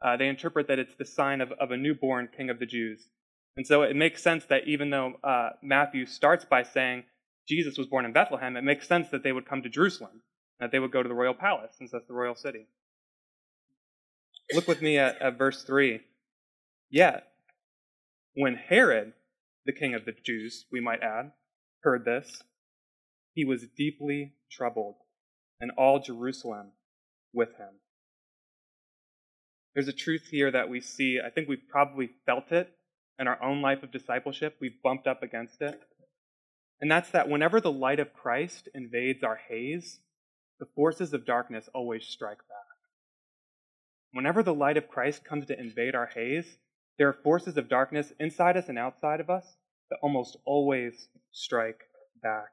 Uh, 0.04 0.16
they 0.16 0.28
interpret 0.28 0.68
that 0.68 0.78
it's 0.78 0.94
the 0.98 1.04
sign 1.04 1.40
of, 1.40 1.52
of 1.52 1.70
a 1.70 1.76
newborn 1.76 2.28
king 2.36 2.50
of 2.50 2.58
the 2.58 2.66
Jews. 2.66 3.08
And 3.56 3.66
so 3.66 3.82
it 3.82 3.96
makes 3.96 4.22
sense 4.22 4.44
that 4.46 4.68
even 4.68 4.90
though 4.90 5.14
uh, 5.24 5.50
Matthew 5.62 6.06
starts 6.06 6.44
by 6.44 6.62
saying 6.62 7.04
Jesus 7.48 7.76
was 7.76 7.88
born 7.88 8.04
in 8.04 8.12
Bethlehem, 8.12 8.56
it 8.56 8.62
makes 8.62 8.86
sense 8.86 9.08
that 9.10 9.24
they 9.24 9.32
would 9.32 9.48
come 9.48 9.62
to 9.62 9.68
Jerusalem, 9.68 10.22
that 10.60 10.70
they 10.70 10.78
would 10.78 10.92
go 10.92 11.02
to 11.02 11.08
the 11.08 11.14
royal 11.14 11.34
palace, 11.34 11.72
since 11.76 11.90
that's 11.90 12.06
the 12.06 12.14
royal 12.14 12.36
city. 12.36 12.66
Look 14.54 14.68
with 14.68 14.80
me 14.80 14.98
at, 14.98 15.20
at 15.20 15.36
verse 15.36 15.64
3. 15.64 16.00
Yet, 16.90 17.24
when 18.34 18.54
Herod, 18.54 19.12
the 19.66 19.72
king 19.72 19.94
of 19.94 20.04
the 20.04 20.12
Jews, 20.24 20.66
we 20.70 20.80
might 20.80 21.02
add, 21.02 21.32
heard 21.82 22.04
this, 22.04 22.42
he 23.34 23.44
was 23.44 23.66
deeply 23.76 24.34
troubled, 24.50 24.96
and 25.60 25.72
all 25.76 25.98
Jerusalem 25.98 26.68
with 27.32 27.50
him. 27.56 27.80
There's 29.74 29.88
a 29.88 29.92
truth 29.92 30.26
here 30.30 30.50
that 30.50 30.68
we 30.68 30.80
see. 30.80 31.20
I 31.24 31.30
think 31.30 31.48
we've 31.48 31.68
probably 31.68 32.10
felt 32.26 32.50
it 32.50 32.70
in 33.18 33.28
our 33.28 33.42
own 33.42 33.62
life 33.62 33.82
of 33.82 33.92
discipleship. 33.92 34.56
We've 34.60 34.82
bumped 34.82 35.06
up 35.06 35.22
against 35.22 35.60
it. 35.60 35.80
And 36.80 36.90
that's 36.90 37.10
that 37.10 37.28
whenever 37.28 37.60
the 37.60 37.72
light 37.72 38.00
of 38.00 38.12
Christ 38.12 38.68
invades 38.74 39.22
our 39.22 39.38
haze, 39.48 39.98
the 40.60 40.66
forces 40.74 41.12
of 41.12 41.26
darkness 41.26 41.68
always 41.74 42.04
strike 42.04 42.38
back. 42.38 42.68
Whenever 44.12 44.42
the 44.42 44.54
light 44.54 44.76
of 44.76 44.88
Christ 44.88 45.24
comes 45.24 45.46
to 45.46 45.58
invade 45.58 45.94
our 45.94 46.06
haze, 46.06 46.58
there 46.98 47.08
are 47.08 47.18
forces 47.24 47.56
of 47.56 47.68
darkness 47.68 48.12
inside 48.18 48.56
us 48.56 48.68
and 48.68 48.78
outside 48.78 49.20
of 49.20 49.30
us 49.30 49.56
that 49.90 49.98
almost 50.02 50.36
always 50.44 51.08
strike 51.30 51.82
back. 52.22 52.50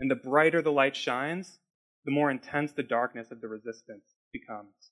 And 0.00 0.10
the 0.10 0.16
brighter 0.16 0.62
the 0.62 0.72
light 0.72 0.96
shines, 0.96 1.58
the 2.06 2.12
more 2.12 2.30
intense 2.30 2.72
the 2.72 2.82
darkness 2.82 3.30
of 3.30 3.42
the 3.42 3.48
resistance 3.48 4.14
becomes. 4.32 4.90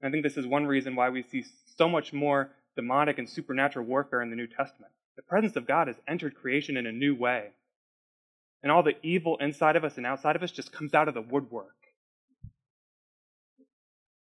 And 0.00 0.08
I 0.08 0.10
think 0.10 0.24
this 0.24 0.36
is 0.36 0.46
one 0.46 0.66
reason 0.66 0.96
why 0.96 1.10
we 1.10 1.22
see 1.22 1.44
so 1.76 1.88
much 1.88 2.12
more 2.12 2.50
demonic 2.74 3.18
and 3.18 3.28
supernatural 3.28 3.86
warfare 3.86 4.22
in 4.22 4.30
the 4.30 4.36
New 4.36 4.48
Testament. 4.48 4.92
The 5.16 5.22
presence 5.22 5.54
of 5.56 5.66
God 5.66 5.86
has 5.86 5.96
entered 6.08 6.34
creation 6.34 6.76
in 6.76 6.86
a 6.86 6.92
new 6.92 7.14
way. 7.14 7.50
And 8.62 8.72
all 8.72 8.82
the 8.82 8.96
evil 9.02 9.36
inside 9.38 9.76
of 9.76 9.84
us 9.84 9.96
and 9.96 10.06
outside 10.06 10.34
of 10.34 10.42
us 10.42 10.50
just 10.50 10.72
comes 10.72 10.92
out 10.92 11.08
of 11.08 11.14
the 11.14 11.22
woodwork. 11.22 11.76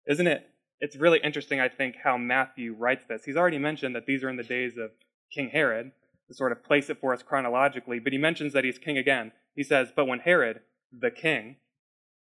Isn't 0.07 0.27
it 0.27 0.51
it's 0.81 0.97
really 0.97 1.21
interesting, 1.25 1.61
I 1.61 1.69
think, 1.69 1.95
how 2.03 2.19
Matthew 2.19 2.75
writes 2.75 3.05
this. 3.09 3.25
He's 3.25 3.39
already 3.39 3.59
mentioned 3.59 3.95
that 3.95 4.05
these 4.05 4.23
are 4.23 4.29
in 4.29 4.37
the 4.37 4.43
days 4.43 4.77
of 4.77 4.91
King 5.33 5.49
Herod, 5.49 5.93
to 6.29 6.35
sort 6.35 6.53
of 6.53 6.63
place 6.63 6.91
it 6.91 7.01
for 7.01 7.15
us 7.15 7.23
chronologically, 7.23 7.99
but 7.99 8.13
he 8.13 8.19
mentions 8.19 8.53
that 8.53 8.65
he's 8.65 8.79
king 8.79 8.99
again. 8.99 9.33
He 9.55 9.63
says, 9.63 9.93
But 9.95 10.07
when 10.07 10.19
Herod, 10.19 10.61
the 10.93 11.11
king, 11.11 11.57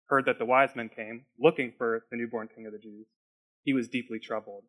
heard 0.09 0.27
that 0.27 0.38
the 0.38 0.45
wise 0.45 0.71
men 0.75 0.88
came, 0.88 1.25
looking 1.38 1.73
for 1.77 2.05
the 2.11 2.17
newborn 2.17 2.49
king 2.55 2.67
of 2.67 2.73
the 2.73 2.79
Jews, 2.79 3.07
he 3.65 3.73
was 3.73 3.88
deeply 3.88 4.19
troubled. 4.19 4.65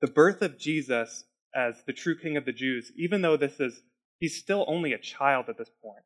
The 0.00 0.08
birth 0.08 0.42
of 0.42 0.58
Jesus 0.58 1.24
as 1.54 1.82
the 1.86 1.92
true 1.92 2.16
king 2.16 2.36
of 2.36 2.44
the 2.44 2.52
Jews, 2.52 2.92
even 2.96 3.22
though 3.22 3.36
this 3.36 3.58
is, 3.60 3.82
he's 4.18 4.36
still 4.36 4.64
only 4.68 4.92
a 4.92 4.98
child 4.98 5.48
at 5.48 5.58
this 5.58 5.70
point, 5.82 6.04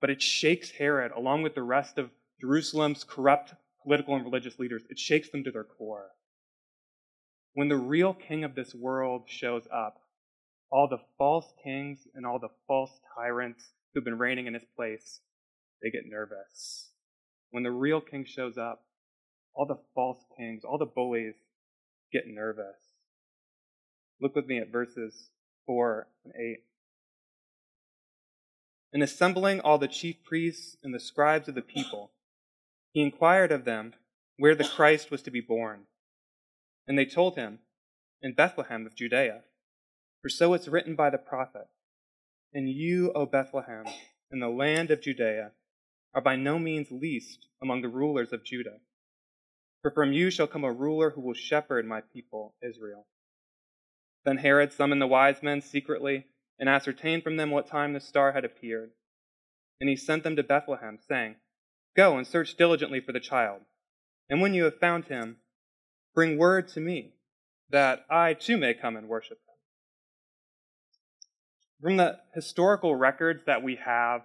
but 0.00 0.10
it 0.10 0.22
shakes 0.22 0.70
Herod 0.70 1.12
along 1.12 1.42
with 1.42 1.54
the 1.54 1.62
rest 1.62 1.98
of 1.98 2.10
Jerusalem's 2.40 3.04
corrupt 3.04 3.54
political 3.82 4.14
and 4.14 4.24
religious 4.24 4.58
leaders, 4.58 4.82
it 4.90 4.98
shakes 4.98 5.30
them 5.30 5.44
to 5.44 5.50
their 5.50 5.64
core. 5.64 6.10
When 7.54 7.68
the 7.68 7.76
real 7.76 8.14
king 8.14 8.44
of 8.44 8.54
this 8.54 8.74
world 8.74 9.22
shows 9.26 9.66
up, 9.72 10.00
all 10.70 10.88
the 10.88 11.00
false 11.16 11.52
kings 11.64 12.06
and 12.14 12.26
all 12.26 12.38
the 12.38 12.50
false 12.66 13.00
tyrants 13.16 13.72
who've 13.92 14.04
been 14.04 14.18
reigning 14.18 14.46
in 14.46 14.54
his 14.54 14.66
place, 14.76 15.20
they 15.82 15.90
get 15.90 16.02
nervous. 16.06 16.90
When 17.50 17.62
the 17.62 17.70
real 17.70 18.00
king 18.00 18.24
shows 18.24 18.58
up, 18.58 18.84
all 19.54 19.66
the 19.66 19.78
false 19.94 20.24
kings, 20.36 20.62
all 20.64 20.78
the 20.78 20.86
bullies 20.86 21.34
get 22.12 22.24
nervous. 22.26 22.76
Look 24.20 24.34
with 24.34 24.46
me 24.46 24.58
at 24.58 24.70
verses 24.70 25.30
4 25.66 26.06
and 26.24 26.34
8. 26.34 26.58
In 28.92 29.02
assembling 29.02 29.60
all 29.60 29.78
the 29.78 29.88
chief 29.88 30.22
priests 30.24 30.76
and 30.82 30.94
the 30.94 31.00
scribes 31.00 31.48
of 31.48 31.54
the 31.54 31.62
people, 31.62 32.12
he 32.92 33.02
inquired 33.02 33.52
of 33.52 33.64
them 33.64 33.94
where 34.38 34.54
the 34.54 34.64
Christ 34.64 35.10
was 35.10 35.22
to 35.22 35.30
be 35.30 35.40
born. 35.40 35.80
And 36.86 36.98
they 36.98 37.04
told 37.04 37.36
him, 37.36 37.58
In 38.22 38.34
Bethlehem 38.34 38.86
of 38.86 38.94
Judea. 38.94 39.42
For 40.22 40.28
so 40.28 40.54
it's 40.54 40.68
written 40.68 40.96
by 40.96 41.10
the 41.10 41.18
prophet, 41.18 41.68
And 42.52 42.68
you, 42.68 43.12
O 43.12 43.26
Bethlehem, 43.26 43.84
in 44.32 44.40
the 44.40 44.48
land 44.48 44.90
of 44.90 45.02
Judea, 45.02 45.52
are 46.14 46.20
by 46.20 46.36
no 46.36 46.58
means 46.58 46.90
least 46.90 47.46
among 47.62 47.82
the 47.82 47.88
rulers 47.88 48.32
of 48.32 48.44
Judah. 48.44 48.78
For 49.82 49.90
from 49.90 50.12
you 50.12 50.30
shall 50.30 50.46
come 50.46 50.64
a 50.64 50.72
ruler 50.72 51.10
who 51.10 51.20
will 51.20 51.34
shepherd 51.34 51.86
my 51.86 52.00
people 52.00 52.54
Israel. 52.62 53.06
Then 54.24 54.38
Herod 54.38 54.72
summoned 54.72 55.00
the 55.00 55.06
wise 55.06 55.42
men 55.42 55.60
secretly 55.60 56.26
and 56.58 56.68
ascertained 56.68 57.22
from 57.22 57.36
them 57.36 57.50
what 57.50 57.66
time 57.66 57.92
the 57.92 58.00
star 58.00 58.32
had 58.32 58.44
appeared. 58.44 58.90
And 59.80 59.88
he 59.88 59.96
sent 59.96 60.24
them 60.24 60.36
to 60.36 60.42
Bethlehem, 60.42 60.98
saying, 61.08 61.36
Go 61.96 62.18
and 62.18 62.26
search 62.26 62.56
diligently 62.56 63.00
for 63.00 63.12
the 63.12 63.20
child. 63.20 63.62
And 64.28 64.40
when 64.40 64.54
you 64.54 64.64
have 64.64 64.78
found 64.78 65.06
him, 65.06 65.36
bring 66.14 66.36
word 66.36 66.68
to 66.68 66.80
me, 66.80 67.14
that 67.70 68.04
I 68.10 68.34
too 68.34 68.56
may 68.56 68.74
come 68.74 68.96
and 68.96 69.08
worship 69.08 69.38
him. 69.38 69.54
From 71.80 71.96
the 71.96 72.18
historical 72.34 72.96
records 72.96 73.44
that 73.46 73.62
we 73.62 73.76
have 73.76 74.22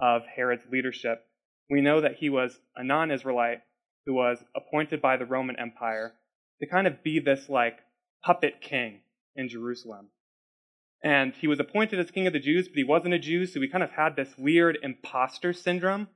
of 0.00 0.22
Herod's 0.26 0.64
leadership, 0.70 1.24
we 1.68 1.80
know 1.80 2.00
that 2.00 2.16
he 2.16 2.30
was 2.30 2.58
a 2.76 2.84
non 2.84 3.10
Israelite 3.10 3.60
who 4.06 4.14
was 4.14 4.38
appointed 4.56 5.00
by 5.02 5.16
the 5.16 5.26
Roman 5.26 5.58
Empire 5.58 6.14
to 6.60 6.66
kind 6.66 6.86
of 6.86 7.02
be 7.02 7.20
this 7.20 7.48
like 7.48 7.78
puppet 8.24 8.60
king 8.60 9.00
in 9.36 9.48
Jerusalem. 9.48 10.08
And 11.02 11.32
he 11.34 11.46
was 11.46 11.60
appointed 11.60 11.98
as 11.98 12.10
king 12.10 12.26
of 12.26 12.32
the 12.32 12.38
Jews, 12.38 12.68
but 12.68 12.76
he 12.76 12.84
wasn't 12.84 13.14
a 13.14 13.18
Jew, 13.18 13.46
so 13.46 13.60
he 13.60 13.68
kind 13.68 13.84
of 13.84 13.90
had 13.92 14.16
this 14.16 14.36
weird 14.36 14.78
imposter 14.82 15.52
syndrome 15.52 16.08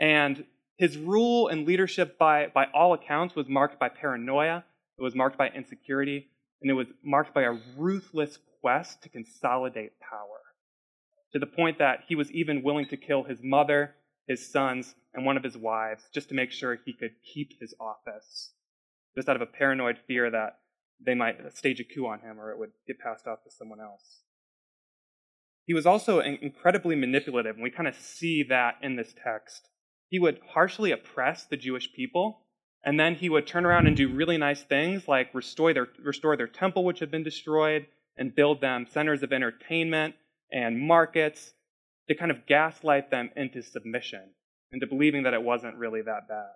and 0.00 0.44
his 0.78 0.96
rule 0.96 1.48
and 1.48 1.66
leadership, 1.66 2.18
by, 2.18 2.46
by 2.46 2.64
all 2.72 2.94
accounts, 2.94 3.36
was 3.36 3.46
marked 3.48 3.78
by 3.78 3.90
paranoia, 3.90 4.64
it 4.98 5.02
was 5.02 5.14
marked 5.14 5.36
by 5.36 5.48
insecurity, 5.48 6.28
and 6.62 6.70
it 6.70 6.74
was 6.74 6.86
marked 7.04 7.34
by 7.34 7.42
a 7.42 7.58
ruthless 7.76 8.38
quest 8.60 9.02
to 9.02 9.10
consolidate 9.10 10.00
power. 10.00 10.39
To 11.32 11.38
the 11.38 11.46
point 11.46 11.78
that 11.78 12.04
he 12.08 12.14
was 12.14 12.30
even 12.32 12.62
willing 12.62 12.86
to 12.88 12.96
kill 12.96 13.24
his 13.24 13.38
mother, 13.42 13.94
his 14.26 14.50
sons, 14.50 14.94
and 15.14 15.24
one 15.24 15.36
of 15.36 15.44
his 15.44 15.56
wives 15.56 16.04
just 16.12 16.28
to 16.28 16.34
make 16.34 16.52
sure 16.52 16.78
he 16.84 16.92
could 16.92 17.12
keep 17.22 17.60
his 17.60 17.74
office. 17.80 18.52
Just 19.14 19.28
out 19.28 19.36
of 19.36 19.42
a 19.42 19.46
paranoid 19.46 19.98
fear 20.06 20.30
that 20.30 20.58
they 21.04 21.14
might 21.14 21.56
stage 21.56 21.80
a 21.80 21.84
coup 21.84 22.06
on 22.06 22.20
him 22.20 22.38
or 22.38 22.50
it 22.50 22.58
would 22.58 22.70
get 22.86 22.98
passed 22.98 23.26
off 23.26 23.42
to 23.44 23.50
someone 23.50 23.80
else. 23.80 24.20
He 25.66 25.74
was 25.74 25.86
also 25.86 26.20
incredibly 26.20 26.96
manipulative, 26.96 27.54
and 27.54 27.62
we 27.62 27.70
kind 27.70 27.88
of 27.88 27.94
see 27.94 28.42
that 28.44 28.76
in 28.82 28.96
this 28.96 29.14
text 29.24 29.68
he 30.08 30.18
would 30.18 30.40
harshly 30.52 30.90
oppress 30.90 31.44
the 31.44 31.56
Jewish 31.56 31.92
people, 31.92 32.40
and 32.84 32.98
then 32.98 33.14
he 33.14 33.28
would 33.28 33.46
turn 33.46 33.64
around 33.64 33.86
and 33.86 33.96
do 33.96 34.12
really 34.12 34.36
nice 34.36 34.62
things 34.62 35.06
like 35.06 35.32
restore 35.32 35.72
their, 35.72 35.86
restore 36.02 36.36
their 36.36 36.48
temple, 36.48 36.84
which 36.84 36.98
had 36.98 37.10
been 37.10 37.22
destroyed, 37.22 37.86
and 38.16 38.34
build 38.34 38.60
them 38.60 38.86
centers 38.90 39.22
of 39.22 39.32
entertainment 39.32 40.16
and 40.52 40.80
markets 40.80 41.52
to 42.08 42.14
kind 42.14 42.30
of 42.30 42.46
gaslight 42.46 43.10
them 43.10 43.30
into 43.36 43.62
submission, 43.62 44.30
into 44.72 44.86
believing 44.86 45.22
that 45.24 45.34
it 45.34 45.42
wasn't 45.42 45.76
really 45.76 46.02
that 46.02 46.28
bad. 46.28 46.50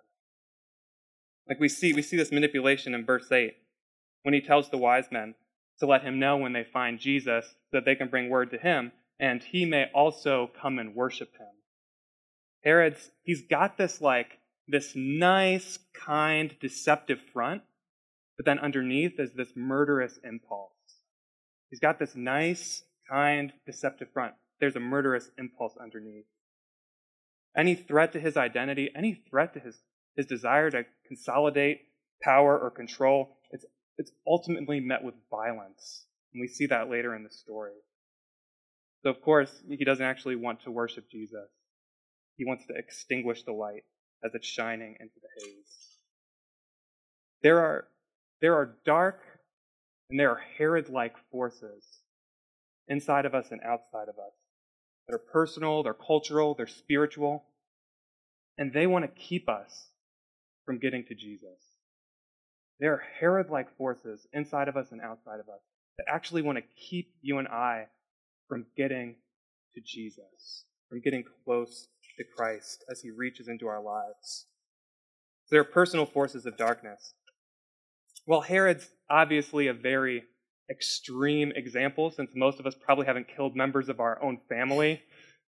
Like 1.49 1.61
we 1.61 1.69
see, 1.69 1.93
we 1.93 2.03
see 2.03 2.17
this 2.17 2.33
manipulation 2.33 2.95
in 2.95 3.05
verse 3.05 3.31
8 3.31 3.55
when 4.23 4.35
he 4.35 4.41
tells 4.41 4.71
the 4.71 4.79
wise 4.79 5.07
men 5.11 5.35
to 5.79 5.87
let 5.87 6.03
him 6.03 6.19
know 6.19 6.37
when 6.37 6.53
they 6.53 6.65
find 6.65 6.99
Jesus 6.99 7.45
so 7.45 7.55
that 7.73 7.85
they 7.85 7.95
can 7.95 8.09
bring 8.09 8.29
word 8.29 8.51
to 8.51 8.59
him, 8.59 8.93
and 9.21 9.43
he 9.43 9.65
may 9.65 9.87
also 9.95 10.51
come 10.61 10.79
and 10.79 10.95
worship 10.95 11.33
him. 11.37 11.49
Herod's, 12.63 13.11
he's 13.23 13.43
got 13.43 13.77
this 13.77 14.01
like, 14.01 14.39
this 14.67 14.93
nice, 14.97 15.79
kind, 15.93 16.57
deceptive 16.61 17.21
front, 17.33 17.63
but 18.37 18.47
then 18.47 18.59
underneath 18.59 19.21
is 19.21 19.35
this 19.35 19.53
murderous 19.55 20.19
impulse. 20.25 20.71
He's 21.71 21.81
got 21.81 21.99
this 21.99 22.17
nice, 22.17 22.83
kind, 23.11 23.53
deceptive 23.67 24.09
front. 24.13 24.35
There's 24.61 24.77
a 24.77 24.81
murderous 24.81 25.31
impulse 25.39 25.75
underneath. 25.81 26.27
any 27.57 27.75
threat 27.75 28.13
to 28.13 28.21
his 28.21 28.37
identity, 28.37 28.91
any 28.97 29.15
threat 29.31 29.55
to 29.55 29.61
his, 29.61 29.79
his 30.17 30.27
desire 30.27 30.71
to 30.71 30.85
consolidate 31.07 31.83
power 32.23 32.59
or 32.59 32.71
control, 32.71 33.37
it's, 33.51 33.65
it's 33.99 34.11
ultimately 34.27 34.81
met 34.81 35.05
with 35.05 35.15
violence. 35.31 36.07
And 36.33 36.41
we 36.41 36.49
see 36.49 36.67
that 36.67 36.91
later 36.91 37.15
in 37.15 37.23
the 37.23 37.31
story. 37.31 37.73
So, 39.03 39.11
of 39.11 39.21
course, 39.21 39.63
he 39.69 39.85
doesn't 39.85 40.05
actually 40.05 40.37
want 40.37 40.63
to 40.65 40.71
worship 40.71 41.11
Jesus. 41.11 41.49
He 42.37 42.45
wants 42.45 42.67
to 42.67 42.75
extinguish 42.75 43.45
the 43.45 43.53
light 43.53 43.85
as 44.25 44.35
it's 44.35 44.47
shining 44.47 44.97
into 44.99 45.15
the 45.23 45.29
haze. 45.45 45.99
There 47.43 47.61
are, 47.61 47.87
there 48.41 48.55
are 48.55 48.77
dark 48.85 49.21
and 50.11 50.19
there 50.19 50.31
are 50.31 50.41
Herod 50.59 50.89
like 50.89 51.15
forces 51.31 51.87
inside 52.89 53.27
of 53.27 53.35
us 53.35 53.47
and 53.51 53.61
outside 53.63 54.09
of 54.09 54.19
us 54.19 54.35
that 55.07 55.15
are 55.15 55.19
personal, 55.19 55.83
they're 55.83 55.95
cultural, 55.95 56.55
they're 56.55 56.67
spiritual, 56.67 57.45
and 58.59 58.73
they 58.73 58.87
want 58.87 59.05
to 59.05 59.21
keep 59.21 59.49
us 59.49 59.89
from 60.65 60.79
getting 60.79 61.05
to 61.05 61.15
Jesus. 61.15 61.59
There 62.81 62.93
are 62.93 63.03
Herod 63.21 63.51
like 63.51 63.77
forces 63.77 64.27
inside 64.33 64.69
of 64.69 64.77
us 64.77 64.93
and 64.93 65.01
outside 65.01 65.41
of 65.41 65.49
us 65.49 65.61
that 65.99 66.07
actually 66.09 66.43
want 66.43 66.59
to 66.59 66.65
keep 66.77 67.13
you 67.23 67.39
and 67.39 67.49
I 67.49 67.87
from 68.49 68.67
getting 68.77 69.17
to 69.75 69.81
Jesus, 69.81 70.65
from 70.89 71.01
getting 71.01 71.25
close 71.45 71.89
to 72.19 72.25
Christ 72.37 72.85
as 72.91 73.01
he 73.01 73.11
reaches 73.11 73.49
into 73.49 73.67
our 73.67 73.83
lives. 73.83 74.47
So 75.47 75.57
there 75.57 75.61
are 75.61 75.65
personal 75.65 76.07
forces 76.07 76.47
of 76.47 76.57
darkness. 76.57 77.15
Well, 78.27 78.41
Herod's 78.41 78.89
obviously 79.11 79.67
a 79.67 79.75
very 79.75 80.25
extreme 80.71 81.53
example, 81.55 82.11
since 82.11 82.31
most 82.35 82.61
of 82.61 82.67
us 82.67 82.75
probably 82.75 83.07
haven't 83.07 83.29
killed 83.29 83.55
members 83.55 83.89
of 83.89 84.01
our 84.01 84.23
own 84.23 84.39
family 84.49 85.03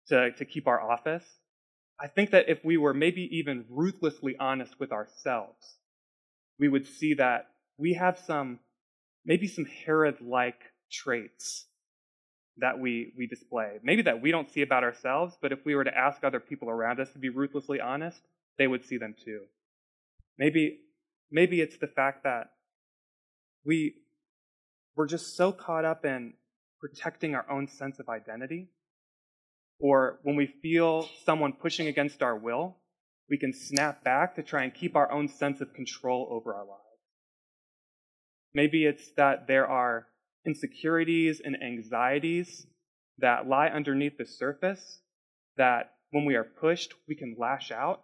to, 0.08 0.32
to 0.32 0.44
keep 0.44 0.66
our 0.66 0.80
office. 0.80 1.24
I 2.00 2.08
think 2.08 2.30
that 2.30 2.48
if 2.48 2.64
we 2.64 2.76
were 2.76 2.94
maybe 2.94 3.28
even 3.38 3.64
ruthlessly 3.68 4.36
honest 4.38 4.80
with 4.80 4.90
ourselves, 4.92 5.76
we 6.58 6.68
would 6.68 6.86
see 6.86 7.14
that 7.14 7.46
we 7.78 7.94
have 7.94 8.18
some, 8.18 8.58
maybe 9.24 9.46
some 9.46 9.66
Herod 9.86 10.20
like 10.20 10.60
traits 10.90 11.66
that 12.58 12.78
we, 12.78 13.12
we 13.16 13.26
display. 13.26 13.78
Maybe 13.82 14.02
that 14.02 14.20
we 14.20 14.30
don't 14.30 14.50
see 14.50 14.62
about 14.62 14.84
ourselves, 14.84 15.36
but 15.40 15.52
if 15.52 15.64
we 15.64 15.74
were 15.74 15.84
to 15.84 15.96
ask 15.96 16.22
other 16.22 16.40
people 16.40 16.68
around 16.68 17.00
us 17.00 17.10
to 17.12 17.18
be 17.18 17.28
ruthlessly 17.28 17.80
honest, 17.80 18.20
they 18.58 18.66
would 18.66 18.84
see 18.84 18.96
them 18.96 19.14
too. 19.24 19.40
Maybe, 20.38 20.80
maybe 21.30 21.60
it's 21.60 21.78
the 21.78 21.86
fact 21.86 22.24
that 22.24 22.50
we, 23.64 23.94
we're 24.96 25.06
just 25.06 25.36
so 25.36 25.52
caught 25.52 25.84
up 25.84 26.04
in 26.04 26.34
protecting 26.80 27.34
our 27.34 27.50
own 27.50 27.66
sense 27.66 27.98
of 27.98 28.08
identity. 28.08 28.68
Or 29.80 30.18
when 30.22 30.36
we 30.36 30.46
feel 30.46 31.08
someone 31.24 31.52
pushing 31.52 31.88
against 31.88 32.22
our 32.22 32.36
will, 32.36 32.76
we 33.28 33.38
can 33.38 33.52
snap 33.52 34.04
back 34.04 34.36
to 34.36 34.42
try 34.42 34.62
and 34.64 34.74
keep 34.74 34.94
our 34.94 35.10
own 35.10 35.28
sense 35.28 35.60
of 35.60 35.74
control 35.74 36.28
over 36.30 36.54
our 36.54 36.64
lives. 36.64 36.80
Maybe 38.52 38.84
it's 38.84 39.10
that 39.16 39.46
there 39.48 39.66
are 39.66 40.06
insecurities 40.46 41.40
and 41.44 41.56
anxieties 41.62 42.66
that 43.18 43.48
lie 43.48 43.68
underneath 43.68 44.18
the 44.18 44.26
surface 44.26 45.00
that 45.56 45.94
when 46.10 46.24
we 46.24 46.34
are 46.34 46.44
pushed, 46.44 46.94
we 47.08 47.14
can 47.14 47.36
lash 47.38 47.72
out. 47.72 48.02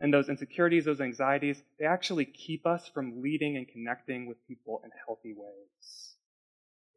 And 0.00 0.14
those 0.14 0.28
insecurities, 0.28 0.84
those 0.84 1.00
anxieties, 1.00 1.62
they 1.78 1.84
actually 1.84 2.24
keep 2.24 2.66
us 2.66 2.88
from 2.94 3.20
leading 3.20 3.56
and 3.56 3.68
connecting 3.68 4.26
with 4.26 4.46
people 4.46 4.80
in 4.84 4.90
healthy 5.06 5.34
ways. 5.36 6.07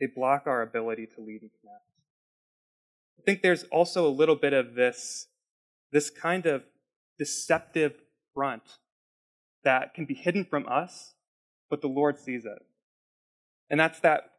They 0.02 0.08
block 0.08 0.48
our 0.48 0.64
ability 0.64 1.08
to 1.16 1.22
lead 1.22 1.44
and 1.44 1.52
connect. 1.62 1.86
I 3.20 3.22
think 3.24 3.44
there's 3.44 3.64
also 3.66 4.08
a 4.08 4.10
little 4.10 4.36
bit 4.36 4.52
of 4.52 4.74
this, 4.74 5.28
this 5.92 6.10
kind 6.10 6.48
of 6.48 6.64
deceptive 7.20 7.94
front 8.34 8.64
that 9.64 9.94
can 9.94 10.06
be 10.06 10.16
hidden 10.16 10.44
from 10.44 10.66
us, 10.68 11.14
but 11.70 11.82
the 11.82 11.88
Lord 11.88 12.18
sees 12.18 12.46
it. 12.46 12.66
And 13.70 13.80
that's 13.80 14.00
that 14.00 14.32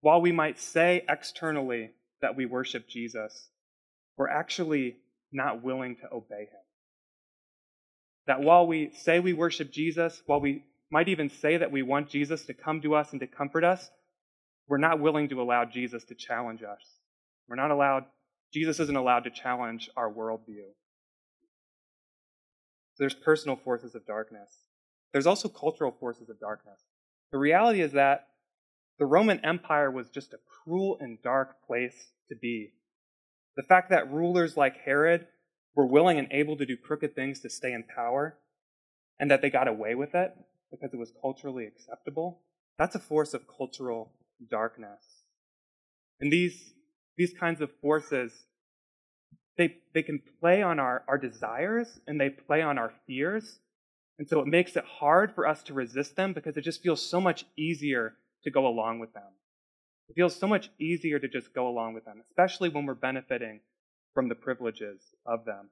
while 0.00 0.20
we 0.20 0.32
might 0.32 0.58
say 0.58 1.04
externally 1.08 1.92
that 2.20 2.34
we 2.36 2.44
worship 2.44 2.88
Jesus, 2.88 3.48
we're 4.16 4.28
actually 4.28 4.96
not 5.30 5.62
willing 5.62 5.98
to 6.00 6.12
obey 6.12 6.40
him. 6.40 6.64
That 8.26 8.40
while 8.40 8.66
we 8.66 8.90
say 9.04 9.20
we 9.20 9.34
worship 9.34 9.70
Jesus, 9.70 10.20
while 10.26 10.40
we 10.40 10.64
might 10.90 11.08
even 11.08 11.30
say 11.30 11.58
that 11.58 11.70
we 11.70 11.82
want 11.82 12.10
Jesus 12.10 12.44
to 12.46 12.54
come 12.54 12.80
to 12.80 12.96
us 12.96 13.12
and 13.12 13.20
to 13.20 13.28
comfort 13.28 13.62
us, 13.62 13.88
we're 14.70 14.78
not 14.78 15.00
willing 15.00 15.28
to 15.28 15.42
allow 15.42 15.64
Jesus 15.64 16.04
to 16.04 16.14
challenge 16.14 16.62
us. 16.62 17.00
We're 17.48 17.56
not 17.56 17.72
allowed, 17.72 18.04
Jesus 18.54 18.78
isn't 18.78 18.96
allowed 18.96 19.24
to 19.24 19.30
challenge 19.30 19.90
our 19.96 20.08
worldview. 20.08 20.68
There's 22.96 23.14
personal 23.14 23.56
forces 23.56 23.96
of 23.96 24.06
darkness. 24.06 24.48
There's 25.12 25.26
also 25.26 25.48
cultural 25.48 25.90
forces 25.98 26.30
of 26.30 26.38
darkness. 26.38 26.78
The 27.32 27.38
reality 27.38 27.80
is 27.80 27.92
that 27.92 28.28
the 29.00 29.06
Roman 29.06 29.44
Empire 29.44 29.90
was 29.90 30.08
just 30.08 30.34
a 30.34 30.38
cruel 30.46 30.98
and 31.00 31.20
dark 31.20 31.66
place 31.66 32.12
to 32.28 32.36
be. 32.36 32.72
The 33.56 33.64
fact 33.64 33.90
that 33.90 34.12
rulers 34.12 34.56
like 34.56 34.76
Herod 34.84 35.26
were 35.74 35.86
willing 35.86 36.18
and 36.18 36.28
able 36.30 36.56
to 36.56 36.66
do 36.66 36.76
crooked 36.76 37.16
things 37.16 37.40
to 37.40 37.50
stay 37.50 37.72
in 37.72 37.82
power, 37.82 38.38
and 39.18 39.30
that 39.30 39.42
they 39.42 39.50
got 39.50 39.66
away 39.66 39.96
with 39.96 40.14
it 40.14 40.32
because 40.70 40.94
it 40.94 40.98
was 40.98 41.12
culturally 41.20 41.66
acceptable, 41.66 42.42
that's 42.78 42.94
a 42.94 43.00
force 43.00 43.34
of 43.34 43.48
cultural 43.48 44.12
darkness. 44.48 45.02
And 46.20 46.32
these, 46.32 46.74
these 47.16 47.32
kinds 47.38 47.60
of 47.60 47.70
forces, 47.80 48.32
they, 49.56 49.76
they 49.94 50.02
can 50.02 50.22
play 50.40 50.62
on 50.62 50.78
our, 50.78 51.02
our 51.08 51.18
desires 51.18 52.00
and 52.06 52.20
they 52.20 52.30
play 52.30 52.62
on 52.62 52.78
our 52.78 52.92
fears. 53.06 53.58
And 54.18 54.28
so 54.28 54.40
it 54.40 54.46
makes 54.46 54.76
it 54.76 54.84
hard 54.84 55.34
for 55.34 55.46
us 55.46 55.62
to 55.64 55.74
resist 55.74 56.16
them 56.16 56.32
because 56.32 56.56
it 56.56 56.62
just 56.62 56.82
feels 56.82 57.08
so 57.08 57.20
much 57.20 57.46
easier 57.56 58.14
to 58.44 58.50
go 58.50 58.66
along 58.66 58.98
with 58.98 59.12
them. 59.14 59.32
It 60.08 60.14
feels 60.14 60.34
so 60.34 60.46
much 60.46 60.70
easier 60.78 61.18
to 61.18 61.28
just 61.28 61.54
go 61.54 61.68
along 61.68 61.94
with 61.94 62.04
them, 62.04 62.22
especially 62.28 62.68
when 62.68 62.84
we're 62.84 62.94
benefiting 62.94 63.60
from 64.12 64.28
the 64.28 64.34
privileges 64.34 65.00
of 65.24 65.44
them. 65.44 65.70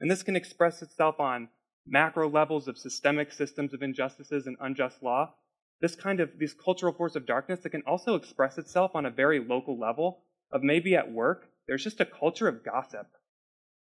And 0.00 0.10
this 0.10 0.22
can 0.22 0.36
express 0.36 0.80
itself 0.80 1.18
on 1.18 1.48
macro 1.86 2.28
levels 2.28 2.68
of 2.68 2.78
systemic 2.78 3.32
systems 3.32 3.74
of 3.74 3.82
injustices 3.82 4.46
and 4.46 4.56
unjust 4.60 5.02
law. 5.02 5.34
This 5.80 5.94
kind 5.94 6.20
of, 6.20 6.30
this 6.38 6.54
cultural 6.54 6.92
force 6.92 7.14
of 7.14 7.26
darkness 7.26 7.60
that 7.60 7.70
can 7.70 7.82
also 7.86 8.14
express 8.14 8.58
itself 8.58 8.92
on 8.94 9.06
a 9.06 9.10
very 9.10 9.38
local 9.38 9.78
level 9.78 10.22
of 10.50 10.62
maybe 10.62 10.96
at 10.96 11.12
work, 11.12 11.48
there's 11.66 11.84
just 11.84 12.00
a 12.00 12.04
culture 12.04 12.48
of 12.48 12.64
gossip. 12.64 13.06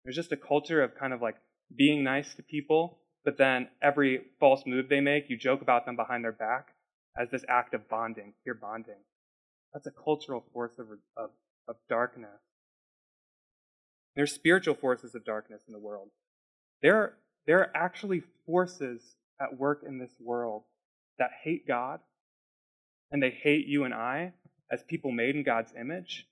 There's 0.03 0.15
just 0.15 0.32
a 0.32 0.38
culture 0.38 0.82
of 0.82 0.95
kind 0.95 1.13
of 1.13 1.21
like 1.21 1.36
being 1.75 2.03
nice 2.03 2.34
to 2.36 2.43
people, 2.43 2.99
but 3.23 3.38
then 3.38 3.67
every 3.82 4.21
false 4.39 4.63
move 4.65 4.89
they 4.89 5.01
make, 5.01 5.29
you 5.29 5.38
joke 5.38 5.62
about 5.62 5.86
them 5.86 5.95
behind 5.95 6.23
their 6.23 6.32
back 6.32 6.69
as 7.17 7.29
this 7.29 7.45
act 7.47 7.73
of 7.73 7.88
bonding, 7.89 8.34
peer 8.43 8.56
bonding. 8.56 9.01
That's 9.73 9.88
a 9.88 9.91
cultural 9.91 10.43
force 10.53 10.73
of, 10.79 10.88
of, 11.15 11.29
of 11.67 11.75
darkness. 11.89 12.41
There's 14.15 14.32
spiritual 14.32 14.75
forces 14.75 15.15
of 15.15 15.25
darkness 15.25 15.63
in 15.67 15.73
the 15.73 15.79
world. 15.79 16.10
There 16.82 17.17
there 17.45 17.60
are 17.60 17.71
actually 17.75 18.23
forces 18.45 19.15
at 19.41 19.58
work 19.58 19.84
in 19.86 19.99
this 19.99 20.13
world 20.19 20.63
that 21.19 21.32
hate 21.43 21.67
God, 21.67 21.99
and 23.12 23.21
they 23.21 23.30
hate 23.30 23.67
you 23.67 23.84
and 23.84 23.93
I 23.93 24.34
as 24.71 24.84
people 24.84 25.12
made 25.12 25.36
in 25.36 25.43
God's 25.43 25.73
image. 25.80 26.28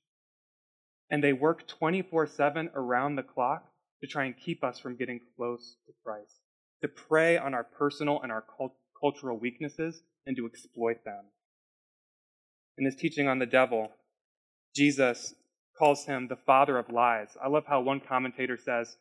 And 1.09 1.23
they 1.23 1.33
work 1.33 1.67
24 1.67 2.27
7 2.27 2.71
around 2.73 3.15
the 3.15 3.23
clock 3.23 3.65
to 4.01 4.07
try 4.07 4.25
and 4.25 4.35
keep 4.37 4.63
us 4.63 4.79
from 4.79 4.95
getting 4.95 5.19
close 5.35 5.77
to 5.85 5.93
Christ, 6.03 6.39
to 6.81 6.87
prey 6.87 7.37
on 7.37 7.53
our 7.53 7.63
personal 7.63 8.21
and 8.21 8.31
our 8.31 8.43
cult- 8.57 8.75
cultural 8.99 9.37
weaknesses 9.37 10.01
and 10.25 10.35
to 10.37 10.45
exploit 10.45 11.03
them. 11.05 11.25
In 12.77 12.85
his 12.85 12.95
teaching 12.95 13.27
on 13.27 13.39
the 13.39 13.45
devil, 13.45 13.91
Jesus 14.75 15.35
calls 15.77 16.05
him 16.05 16.27
the 16.27 16.35
father 16.35 16.77
of 16.77 16.89
lies. 16.89 17.29
I 17.43 17.47
love 17.47 17.65
how 17.67 17.81
one 17.81 17.99
commentator 17.99 18.57
says 18.57 18.95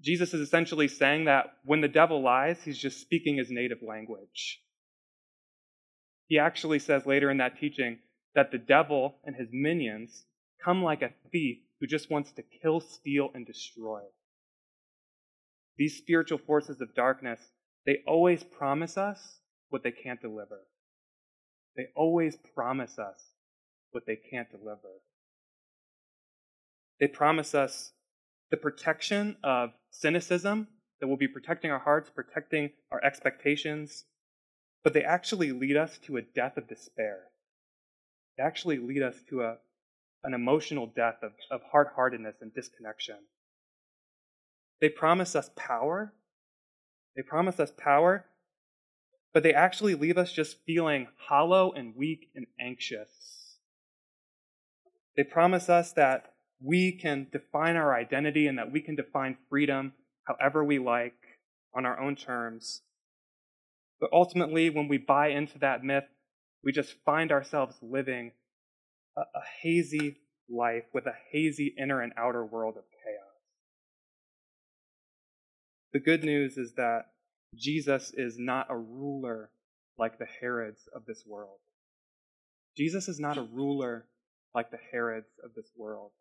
Jesus 0.00 0.32
is 0.32 0.40
essentially 0.40 0.88
saying 0.88 1.26
that 1.26 1.54
when 1.64 1.80
the 1.80 1.88
devil 1.88 2.22
lies, 2.22 2.62
he's 2.64 2.78
just 2.78 3.00
speaking 3.00 3.36
his 3.36 3.50
native 3.50 3.78
language. 3.82 4.60
He 6.30 6.38
actually 6.38 6.78
says 6.78 7.06
later 7.06 7.28
in 7.28 7.38
that 7.38 7.58
teaching 7.58 7.98
that 8.36 8.52
the 8.52 8.58
devil 8.58 9.16
and 9.24 9.34
his 9.34 9.48
minions 9.52 10.26
come 10.64 10.80
like 10.80 11.02
a 11.02 11.10
thief 11.32 11.58
who 11.80 11.88
just 11.88 12.08
wants 12.08 12.30
to 12.30 12.44
kill, 12.62 12.78
steal, 12.78 13.30
and 13.34 13.44
destroy. 13.44 14.02
These 15.76 15.96
spiritual 15.96 16.38
forces 16.38 16.80
of 16.80 16.94
darkness, 16.94 17.40
they 17.84 17.98
always 18.06 18.44
promise 18.44 18.96
us 18.96 19.40
what 19.70 19.82
they 19.82 19.90
can't 19.90 20.20
deliver. 20.20 20.60
They 21.76 21.88
always 21.96 22.36
promise 22.54 22.96
us 22.96 23.20
what 23.90 24.06
they 24.06 24.16
can't 24.16 24.52
deliver. 24.52 25.00
They 27.00 27.08
promise 27.08 27.56
us 27.56 27.90
the 28.52 28.56
protection 28.56 29.36
of 29.42 29.70
cynicism, 29.90 30.68
that 31.00 31.08
will 31.08 31.16
be 31.16 31.26
protecting 31.26 31.70
our 31.70 31.78
hearts, 31.78 32.10
protecting 32.14 32.70
our 32.92 33.02
expectations, 33.02 34.04
but 34.82 34.94
they 34.94 35.04
actually 35.04 35.52
lead 35.52 35.76
us 35.76 35.98
to 35.98 36.16
a 36.16 36.22
death 36.22 36.56
of 36.56 36.68
despair. 36.68 37.24
They 38.36 38.44
actually 38.44 38.78
lead 38.78 39.02
us 39.02 39.16
to 39.28 39.42
a, 39.42 39.56
an 40.24 40.34
emotional 40.34 40.86
death 40.86 41.16
of, 41.22 41.32
of 41.50 41.60
hard 41.70 41.88
heartedness 41.94 42.36
and 42.40 42.54
disconnection. 42.54 43.16
They 44.80 44.88
promise 44.88 45.36
us 45.36 45.50
power. 45.56 46.12
They 47.16 47.22
promise 47.22 47.60
us 47.60 47.72
power, 47.76 48.24
but 49.34 49.42
they 49.42 49.52
actually 49.52 49.94
leave 49.94 50.16
us 50.16 50.32
just 50.32 50.64
feeling 50.64 51.08
hollow 51.16 51.72
and 51.72 51.94
weak 51.96 52.30
and 52.34 52.46
anxious. 52.58 53.56
They 55.16 55.24
promise 55.24 55.68
us 55.68 55.92
that 55.92 56.32
we 56.62 56.92
can 56.92 57.26
define 57.32 57.76
our 57.76 57.94
identity 57.94 58.46
and 58.46 58.58
that 58.58 58.72
we 58.72 58.80
can 58.80 58.94
define 58.94 59.36
freedom 59.48 59.92
however 60.24 60.64
we 60.64 60.78
like 60.78 61.14
on 61.74 61.84
our 61.84 61.98
own 61.98 62.16
terms. 62.16 62.82
But 64.00 64.10
ultimately, 64.12 64.70
when 64.70 64.88
we 64.88 64.98
buy 64.98 65.28
into 65.28 65.58
that 65.58 65.84
myth, 65.84 66.04
we 66.64 66.72
just 66.72 66.94
find 67.04 67.30
ourselves 67.30 67.76
living 67.82 68.32
a, 69.16 69.20
a 69.20 69.42
hazy 69.62 70.16
life 70.48 70.84
with 70.92 71.06
a 71.06 71.14
hazy 71.30 71.74
inner 71.78 72.00
and 72.00 72.12
outer 72.16 72.44
world 72.44 72.76
of 72.76 72.84
chaos. 73.04 73.30
The 75.92 76.00
good 76.00 76.24
news 76.24 76.56
is 76.56 76.74
that 76.74 77.06
Jesus 77.54 78.12
is 78.14 78.36
not 78.38 78.66
a 78.70 78.76
ruler 78.76 79.50
like 79.98 80.18
the 80.18 80.28
Herods 80.40 80.88
of 80.94 81.04
this 81.06 81.24
world. 81.26 81.58
Jesus 82.76 83.08
is 83.08 83.20
not 83.20 83.36
a 83.36 83.42
ruler 83.42 84.06
like 84.54 84.70
the 84.70 84.78
Herods 84.92 85.28
of 85.44 85.54
this 85.54 85.70
world. 85.76 86.12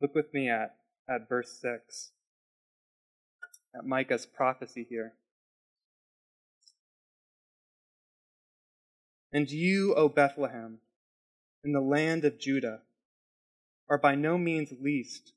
Look 0.00 0.14
with 0.14 0.32
me 0.34 0.48
at, 0.48 0.76
at 1.08 1.28
verse 1.28 1.58
6, 1.60 2.10
at 3.76 3.84
Micah's 3.84 4.26
prophecy 4.26 4.86
here. 4.88 5.14
And 9.32 9.50
you, 9.50 9.94
O 9.94 10.08
Bethlehem, 10.08 10.78
in 11.64 11.72
the 11.72 11.80
land 11.80 12.24
of 12.24 12.38
Judah, 12.38 12.80
are 13.88 13.98
by 13.98 14.14
no 14.14 14.38
means 14.38 14.72
least 14.80 15.32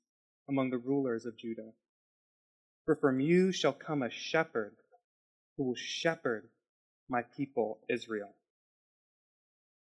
among 0.48 0.70
the 0.70 0.78
rulers 0.78 1.26
of 1.26 1.38
Judah. 1.38 1.74
For 2.86 2.96
from 2.96 3.20
you 3.20 3.52
shall 3.52 3.74
come 3.74 4.02
a 4.02 4.10
shepherd 4.10 4.76
who 5.58 5.66
will 5.66 5.76
shepherd 5.76 6.50
my 7.10 7.24
people 7.36 7.80
Israel. 7.90 8.34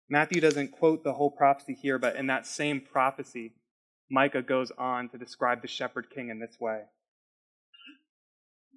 Matthew 0.08 0.40
doesn't 0.40 0.72
quote 0.72 1.02
the 1.02 1.14
whole 1.14 1.30
prophecy 1.30 1.74
here, 1.74 1.98
but 1.98 2.16
in 2.16 2.28
that 2.28 2.46
same 2.46 2.80
prophecy, 2.80 3.52
Micah 4.08 4.42
goes 4.42 4.70
on 4.78 5.08
to 5.08 5.18
describe 5.18 5.62
the 5.62 5.68
shepherd 5.68 6.08
king 6.14 6.28
in 6.28 6.38
this 6.38 6.60
way. 6.60 6.82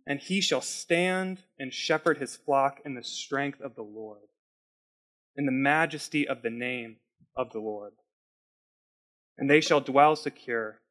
And 0.08 0.20
he 0.20 0.42
shall 0.42 0.62
stand 0.62 1.44
and 1.60 1.72
shepherd 1.72 2.18
his 2.18 2.36
flock 2.36 2.80
in 2.84 2.96
the 2.96 3.04
strength 3.04 3.62
of 3.62 3.76
the 3.76 3.84
Lord, 3.84 4.28
in 5.40 5.46
the 5.46 5.52
majesty 5.54 6.28
of 6.28 6.42
the 6.42 6.50
name 6.50 6.98
of 7.34 7.54
the 7.54 7.60
Lord. 7.60 7.94
And 9.38 9.50
they 9.50 9.62
shall 9.62 9.80
dwell 9.80 10.18
secure. 10.18 10.82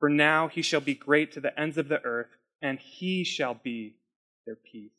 For 0.00 0.08
now 0.08 0.48
he 0.48 0.62
shall 0.62 0.80
be 0.80 0.94
great 0.94 1.32
to 1.32 1.40
the 1.40 1.60
ends 1.60 1.76
of 1.76 1.88
the 1.88 2.02
earth, 2.02 2.30
and 2.62 2.78
he 2.78 3.24
shall 3.24 3.52
be 3.52 3.96
their 4.46 4.56
peace. 4.56 4.90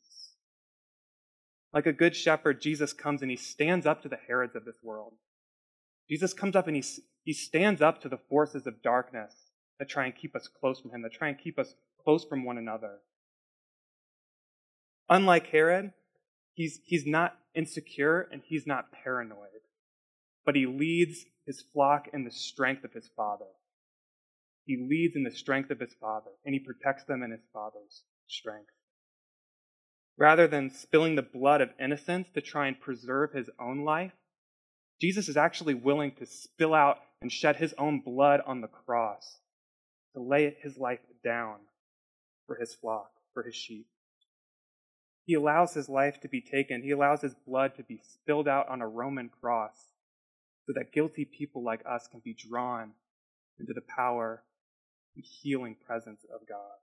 Like 1.74 1.86
a 1.86 1.92
good 1.92 2.14
shepherd, 2.14 2.62
Jesus 2.62 2.92
comes 2.92 3.22
and 3.22 3.30
he 3.30 3.36
stands 3.36 3.86
up 3.86 4.02
to 4.02 4.08
the 4.08 4.18
Herods 4.28 4.54
of 4.54 4.64
this 4.64 4.78
world. 4.84 5.14
Jesus 6.08 6.32
comes 6.32 6.54
up 6.54 6.68
and 6.68 6.76
he, 6.76 6.84
he 7.24 7.32
stands 7.32 7.82
up 7.82 8.00
to 8.02 8.08
the 8.08 8.20
forces 8.28 8.68
of 8.68 8.82
darkness 8.82 9.34
that 9.80 9.88
try 9.88 10.04
and 10.04 10.14
keep 10.14 10.36
us 10.36 10.48
close 10.60 10.78
from 10.78 10.92
him, 10.92 11.02
that 11.02 11.12
try 11.12 11.28
and 11.28 11.38
keep 11.38 11.58
us 11.58 11.74
close 12.04 12.24
from 12.24 12.44
one 12.44 12.56
another. 12.56 12.98
Unlike 15.08 15.48
Herod, 15.48 15.92
he's, 16.60 16.80
he's 16.84 17.06
not 17.06 17.38
insecure 17.54 18.28
and 18.30 18.42
he's 18.44 18.66
not 18.66 18.92
paranoid, 18.92 19.64
but 20.44 20.54
he 20.54 20.66
leads 20.66 21.24
his 21.46 21.64
flock 21.72 22.08
in 22.12 22.24
the 22.24 22.30
strength 22.30 22.84
of 22.84 22.92
his 22.92 23.08
father. 23.16 23.46
He 24.66 24.76
leads 24.76 25.16
in 25.16 25.24
the 25.24 25.30
strength 25.30 25.70
of 25.70 25.80
his 25.80 25.94
father, 25.98 26.30
and 26.44 26.54
he 26.54 26.60
protects 26.60 27.04
them 27.04 27.22
in 27.22 27.30
his 27.30 27.46
father's 27.52 28.02
strength. 28.28 28.72
Rather 30.18 30.46
than 30.46 30.70
spilling 30.70 31.14
the 31.14 31.22
blood 31.22 31.62
of 31.62 31.70
innocents 31.80 32.28
to 32.34 32.42
try 32.42 32.66
and 32.66 32.78
preserve 32.78 33.32
his 33.32 33.48
own 33.58 33.82
life, 33.84 34.12
Jesus 35.00 35.30
is 35.30 35.38
actually 35.38 35.72
willing 35.72 36.12
to 36.16 36.26
spill 36.26 36.74
out 36.74 36.98
and 37.22 37.32
shed 37.32 37.56
his 37.56 37.74
own 37.78 38.00
blood 38.00 38.42
on 38.46 38.60
the 38.60 38.68
cross 38.68 39.38
to 40.14 40.20
lay 40.20 40.54
his 40.62 40.76
life 40.76 41.00
down 41.24 41.56
for 42.46 42.56
his 42.56 42.74
flock, 42.74 43.10
for 43.32 43.42
his 43.44 43.54
sheep. 43.54 43.86
He 45.30 45.34
allows 45.34 45.74
his 45.74 45.88
life 45.88 46.20
to 46.22 46.28
be 46.28 46.40
taken, 46.40 46.82
he 46.82 46.90
allows 46.90 47.20
his 47.20 47.36
blood 47.46 47.76
to 47.76 47.84
be 47.84 48.00
spilled 48.02 48.48
out 48.48 48.68
on 48.68 48.82
a 48.82 48.88
Roman 48.88 49.28
cross 49.28 49.76
so 50.66 50.72
that 50.74 50.90
guilty 50.90 51.24
people 51.24 51.62
like 51.62 51.82
us 51.88 52.08
can 52.08 52.18
be 52.18 52.34
drawn 52.34 52.94
into 53.60 53.72
the 53.72 53.80
power 53.96 54.42
and 55.14 55.24
healing 55.24 55.76
presence 55.86 56.26
of 56.34 56.48
God. 56.48 56.80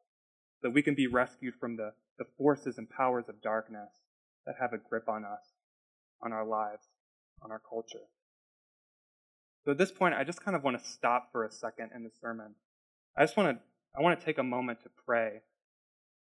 That 0.63 0.69
we 0.69 0.81
can 0.81 0.95
be 0.95 1.07
rescued 1.07 1.55
from 1.59 1.75
the, 1.75 1.91
the 2.17 2.23
forces 2.37 2.77
and 2.77 2.89
powers 2.89 3.25
of 3.27 3.41
darkness 3.41 3.91
that 4.45 4.55
have 4.61 4.71
a 4.71 4.77
grip 4.77 5.09
on 5.09 5.25
us, 5.25 5.43
on 6.23 6.31
our 6.31 6.45
lives, 6.45 6.87
on 7.43 7.51
our 7.51 7.61
culture. 7.69 8.07
So 9.65 9.71
at 9.71 9.77
this 9.77 9.91
point, 9.91 10.15
I 10.15 10.23
just 10.23 10.41
kind 10.41 10.55
of 10.55 10.63
want 10.63 10.81
to 10.81 10.89
stop 10.89 11.33
for 11.33 11.43
a 11.43 11.51
second 11.51 11.89
in 11.93 12.05
the 12.05 12.11
sermon. 12.21 12.55
I 13.17 13.23
just 13.23 13.35
want 13.35 13.57
to 13.57 13.63
I 13.93 14.01
want 14.01 14.17
to 14.17 14.25
take 14.25 14.37
a 14.37 14.43
moment 14.43 14.83
to 14.83 14.89
pray 15.05 15.41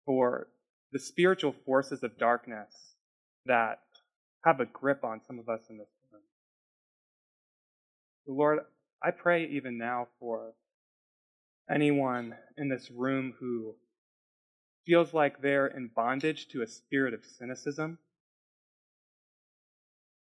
for 0.06 0.48
the 0.96 1.00
spiritual 1.00 1.54
forces 1.66 2.04
of 2.04 2.18
darkness 2.18 2.96
that 3.46 3.80
have 4.46 4.62
a 4.62 4.66
grip 4.66 5.04
on 5.04 5.20
some 5.28 5.38
of 5.40 5.50
us 5.50 5.60
in 5.70 5.78
this 5.78 5.90
room. 6.10 6.22
Lord, 8.26 8.60
I 9.04 9.12
pray 9.12 9.46
even 9.48 9.78
now 9.78 10.08
for 10.22 10.54
anyone 11.70 12.34
in 12.58 12.70
this 12.70 12.90
room 12.90 13.34
who 13.42 13.76
feels 14.86 15.14
like 15.14 15.42
they're 15.42 15.68
in 15.68 15.90
bondage 15.94 16.48
to 16.54 16.62
a 16.62 16.68
spirit 16.68 17.14
of 17.14 17.26
cynicism, 17.26 17.98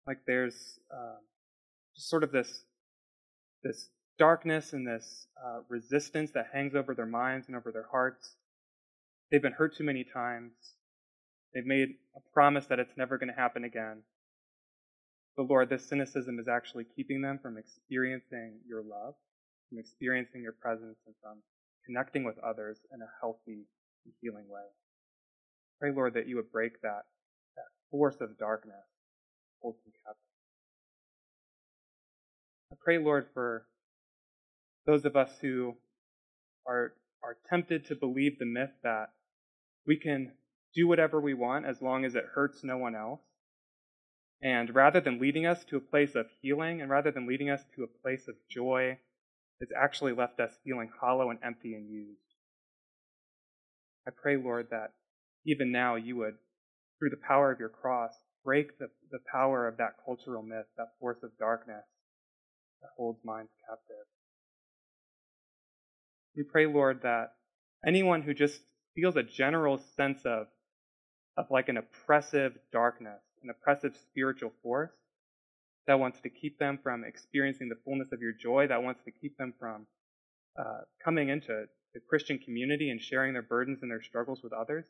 like 0.07 0.21
there's 0.27 0.79
uh, 0.91 1.17
just 1.95 2.09
sort 2.09 2.25
of 2.25 2.33
this 2.33 2.65
this 3.63 3.91
darkness 4.19 4.73
and 4.73 4.87
this 4.87 5.27
uh, 5.45 5.59
resistance 5.69 6.31
that 6.31 6.47
hangs 6.55 6.75
over 6.75 6.95
their 6.95 7.05
minds 7.05 7.47
and 7.49 7.57
over 7.57 7.71
their 7.71 7.89
hearts. 7.93 8.37
They've 9.33 9.41
been 9.41 9.55
hurt 9.55 9.75
too 9.75 9.85
many 9.85 10.05
times. 10.05 10.53
They've 11.55 11.65
made 11.65 11.95
a 12.15 12.21
promise 12.35 12.67
that 12.67 12.79
it's 12.79 12.99
never 12.99 13.17
going 13.17 13.31
to 13.31 13.41
happen 13.41 13.65
again. 13.65 14.03
But 15.39 15.49
Lord, 15.49 15.71
this 15.71 15.89
cynicism 15.89 16.39
is 16.39 16.49
actually 16.49 16.85
keeping 16.95 17.23
them 17.23 17.39
from 17.43 17.57
experiencing 17.57 18.59
your 18.69 18.83
love, 18.83 19.15
from 19.71 19.79
experiencing 19.79 20.43
your 20.43 20.53
presence, 20.53 20.99
and 21.07 21.15
from 21.23 21.39
connecting 21.87 22.25
with 22.25 22.39
others 22.41 22.77
in 22.93 23.01
a 23.01 23.09
healthy 23.23 23.65
and 24.05 24.13
healing 24.21 24.45
way. 24.49 24.69
Pray, 25.81 25.93
Lord, 25.93 26.13
that 26.13 26.29
you 26.29 26.37
would 26.37 26.53
break 26.53 26.83
that, 26.83 27.05
that 27.57 27.65
force 27.91 28.21
of 28.21 28.39
darkness, 28.39 28.85
hold 29.63 29.77
them 29.77 29.95
captive. 30.05 30.23
I 32.71 32.77
pray, 32.85 32.99
Lord, 32.99 33.29
for 33.33 33.65
those 34.85 35.07
of 35.07 35.17
us 35.17 35.31
who 35.41 35.75
are, 36.67 36.93
are 37.25 37.39
tempted 37.49 37.87
to 37.87 37.97
believe 37.97 38.39
the 38.39 38.45
myth 38.45 38.71
that 38.83 39.09
we 39.87 39.97
can 39.97 40.33
do 40.75 40.87
whatever 40.89 41.21
we 41.21 41.35
want 41.35 41.67
as 41.67 41.83
long 41.83 42.05
as 42.05 42.15
it 42.15 42.25
hurts 42.35 42.65
no 42.65 42.79
one 42.79 42.95
else 42.95 43.21
and 44.43 44.75
rather 44.75 45.01
than 45.01 45.21
leading 45.21 45.47
us 45.47 45.65
to 45.67 45.77
a 45.77 45.81
place 45.81 46.17
of 46.17 46.27
healing 46.41 46.81
and 46.83 46.91
rather 46.91 47.13
than 47.13 47.29
leading 47.29 47.49
us 47.49 47.63
to 47.77 47.85
a 47.85 48.03
place 48.03 48.27
of 48.27 48.35
joy, 48.51 48.99
it's 49.61 49.73
actually 49.81 50.13
left 50.13 50.41
us 50.41 50.51
feeling 50.65 50.91
hollow 51.01 51.31
and 51.31 51.39
empty 51.45 51.75
and 51.75 51.89
used. 51.89 52.19
I 54.07 54.11
pray, 54.11 54.37
Lord, 54.37 54.67
that 54.73 54.95
even 55.47 55.71
now 55.71 55.95
you 55.95 56.17
would, 56.17 56.35
through 56.99 57.11
the 57.11 57.23
power 57.25 57.53
of 57.53 57.61
your 57.61 57.69
cross, 57.69 58.13
break 58.45 58.79
the, 58.79 58.89
the 59.13 59.21
power 59.31 59.69
of 59.69 59.77
that 59.77 59.95
cultural 60.05 60.43
myth, 60.43 60.67
that 60.77 60.99
force 60.99 61.23
of 61.23 61.31
darkness 61.39 61.85
that 62.81 62.89
holds 62.97 63.21
minds 63.25 63.53
captive. 63.69 64.07
We 66.37 66.43
pray, 66.43 66.67
Lord, 66.67 67.03
that 67.03 67.35
anyone 67.87 68.23
who 68.23 68.35
just 68.35 68.61
feels 68.95 69.17
a 69.17 69.23
general 69.23 69.81
sense 69.97 70.21
of, 70.25 70.47
of 71.37 71.47
like 71.51 71.69
an 71.69 71.77
oppressive 71.77 72.57
darkness, 72.73 73.21
an 73.43 73.51
oppressive 73.51 73.97
spiritual 73.97 74.53
force 74.63 74.93
that 75.87 75.99
wants 75.99 76.21
to 76.21 76.31
keep 76.31 76.59
them 76.59 76.79
from 76.83 77.05
experiencing 77.05 77.69
the 77.69 77.79
fullness 77.85 78.13
of 78.13 78.21
your 78.21 78.33
joy, 78.33 78.67
that 78.69 78.83
wants 78.83 79.03
to 79.05 79.11
keep 79.11 79.37
them 79.37 79.53
from 79.59 79.87
uh, 80.59 80.83
coming 81.05 81.29
into 81.29 81.65
the 81.95 82.01
Christian 82.09 82.39
community 82.39 82.91
and 82.91 83.01
sharing 83.01 83.33
their 83.33 83.43
burdens 83.43 83.81
and 83.83 83.91
their 83.91 84.03
struggles 84.03 84.43
with 84.43 84.53
others. 84.53 84.85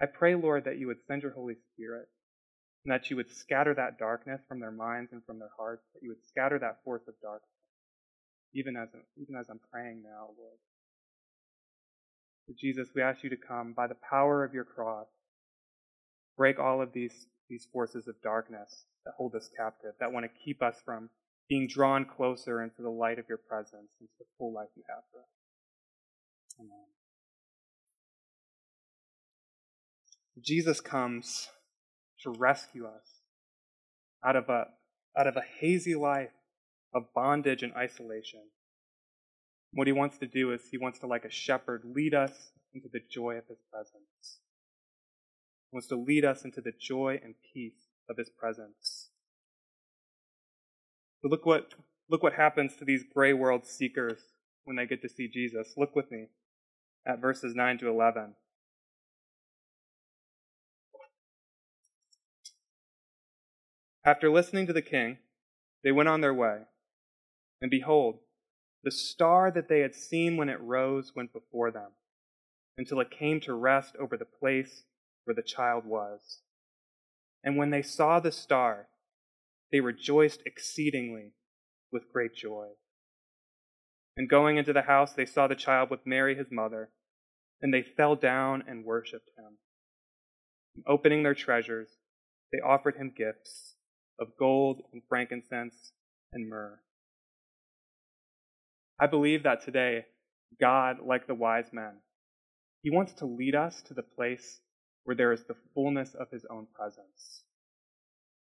I 0.00 0.06
pray, 0.06 0.34
Lord, 0.34 0.64
that 0.64 0.78
you 0.78 0.88
would 0.88 1.04
send 1.06 1.22
your 1.22 1.32
Holy 1.32 1.54
Spirit 1.72 2.08
and 2.84 2.92
that 2.92 3.10
you 3.10 3.16
would 3.16 3.30
scatter 3.30 3.74
that 3.74 3.98
darkness 3.98 4.40
from 4.48 4.60
their 4.60 4.72
minds 4.72 5.12
and 5.12 5.24
from 5.24 5.38
their 5.38 5.52
hearts, 5.56 5.84
that 5.94 6.02
you 6.02 6.08
would 6.08 6.26
scatter 6.26 6.58
that 6.58 6.82
force 6.84 7.02
of 7.06 7.14
darkness, 7.22 7.48
even 8.54 8.76
as, 8.76 8.88
even 9.16 9.36
as 9.36 9.48
I'm 9.48 9.60
praying 9.70 10.02
now, 10.02 10.30
Lord. 10.36 10.58
So 12.46 12.54
Jesus, 12.58 12.88
we 12.94 13.02
ask 13.02 13.22
you 13.22 13.30
to 13.30 13.36
come 13.36 13.72
by 13.72 13.86
the 13.86 13.96
power 14.08 14.44
of 14.44 14.52
your 14.52 14.64
cross, 14.64 15.06
break 16.36 16.58
all 16.58 16.82
of 16.82 16.92
these, 16.92 17.26
these 17.48 17.66
forces 17.72 18.08
of 18.08 18.20
darkness 18.22 18.84
that 19.04 19.14
hold 19.16 19.34
us 19.34 19.48
captive, 19.56 19.92
that 20.00 20.12
want 20.12 20.24
to 20.24 20.44
keep 20.44 20.62
us 20.62 20.76
from 20.84 21.08
being 21.48 21.68
drawn 21.68 22.04
closer 22.04 22.62
into 22.62 22.82
the 22.82 22.90
light 22.90 23.18
of 23.18 23.26
your 23.28 23.38
presence, 23.38 23.90
into 24.00 24.12
the 24.18 24.24
full 24.38 24.52
life 24.52 24.68
you 24.76 24.82
have 24.88 25.02
for 25.12 25.20
us. 25.20 25.26
Amen. 26.58 26.86
Jesus 30.40 30.80
comes 30.80 31.48
to 32.22 32.30
rescue 32.30 32.86
us 32.86 33.20
out 34.24 34.36
of 34.36 34.48
a, 34.48 34.66
out 35.16 35.26
of 35.26 35.36
a 35.36 35.42
hazy 35.60 35.94
life 35.94 36.30
of 36.94 37.04
bondage 37.14 37.62
and 37.62 37.72
isolation 37.74 38.40
what 39.74 39.86
he 39.86 39.92
wants 39.92 40.18
to 40.18 40.26
do 40.26 40.52
is 40.52 40.60
he 40.70 40.78
wants 40.78 40.98
to, 40.98 41.06
like 41.06 41.24
a 41.24 41.30
shepherd, 41.30 41.82
lead 41.84 42.14
us 42.14 42.50
into 42.74 42.88
the 42.92 43.00
joy 43.10 43.36
of 43.36 43.46
his 43.48 43.58
presence. 43.70 44.38
He 45.70 45.74
wants 45.74 45.88
to 45.88 45.96
lead 45.96 46.24
us 46.24 46.44
into 46.44 46.60
the 46.60 46.72
joy 46.78 47.20
and 47.22 47.34
peace 47.54 47.88
of 48.08 48.18
his 48.18 48.28
presence. 48.28 49.08
But 51.22 51.30
look 51.30 51.46
what, 51.46 51.72
look 52.10 52.22
what 52.22 52.34
happens 52.34 52.76
to 52.76 52.84
these 52.84 53.04
gray 53.14 53.32
world 53.32 53.64
seekers 53.64 54.18
when 54.64 54.76
they 54.76 54.86
get 54.86 55.00
to 55.02 55.08
see 55.08 55.28
Jesus. 55.28 55.74
Look 55.76 55.96
with 55.96 56.10
me 56.10 56.26
at 57.06 57.20
verses 57.20 57.54
9 57.54 57.78
to 57.78 57.88
11. 57.88 58.34
After 64.04 64.30
listening 64.30 64.66
to 64.66 64.72
the 64.72 64.82
king, 64.82 65.18
they 65.84 65.92
went 65.92 66.08
on 66.08 66.20
their 66.20 66.34
way. 66.34 66.62
And 67.60 67.70
behold, 67.70 68.18
the 68.84 68.90
star 68.90 69.50
that 69.50 69.68
they 69.68 69.80
had 69.80 69.94
seen 69.94 70.36
when 70.36 70.48
it 70.48 70.60
rose 70.60 71.12
went 71.14 71.32
before 71.32 71.70
them, 71.70 71.92
until 72.76 73.00
it 73.00 73.10
came 73.10 73.40
to 73.40 73.54
rest 73.54 73.94
over 73.98 74.16
the 74.16 74.24
place 74.24 74.84
where 75.24 75.34
the 75.34 75.42
child 75.42 75.84
was. 75.84 76.40
And 77.44 77.56
when 77.56 77.70
they 77.70 77.82
saw 77.82 78.20
the 78.20 78.32
star, 78.32 78.88
they 79.70 79.80
rejoiced 79.80 80.42
exceedingly 80.44 81.32
with 81.90 82.12
great 82.12 82.34
joy. 82.34 82.68
And 84.16 84.28
going 84.28 84.58
into 84.58 84.72
the 84.72 84.82
house, 84.82 85.12
they 85.12 85.26
saw 85.26 85.46
the 85.46 85.54
child 85.54 85.90
with 85.90 86.06
Mary 86.06 86.34
his 86.34 86.50
mother, 86.50 86.90
and 87.60 87.72
they 87.72 87.82
fell 87.82 88.16
down 88.16 88.64
and 88.66 88.84
worshipped 88.84 89.30
him. 89.38 89.58
And 90.74 90.84
opening 90.86 91.22
their 91.22 91.34
treasures, 91.34 91.88
they 92.52 92.58
offered 92.58 92.96
him 92.96 93.14
gifts 93.16 93.76
of 94.18 94.36
gold 94.38 94.82
and 94.92 95.02
frankincense 95.08 95.92
and 96.32 96.48
myrrh. 96.48 96.80
I 99.02 99.08
believe 99.08 99.42
that 99.42 99.64
today, 99.64 100.04
God, 100.60 100.98
like 101.04 101.26
the 101.26 101.34
wise 101.34 101.72
men, 101.72 101.94
He 102.82 102.90
wants 102.90 103.12
to 103.14 103.26
lead 103.26 103.56
us 103.56 103.82
to 103.88 103.94
the 103.94 104.02
place 104.04 104.60
where 105.02 105.16
there 105.16 105.32
is 105.32 105.42
the 105.42 105.56
fullness 105.74 106.14
of 106.14 106.30
His 106.30 106.46
own 106.48 106.68
presence. 106.72 107.42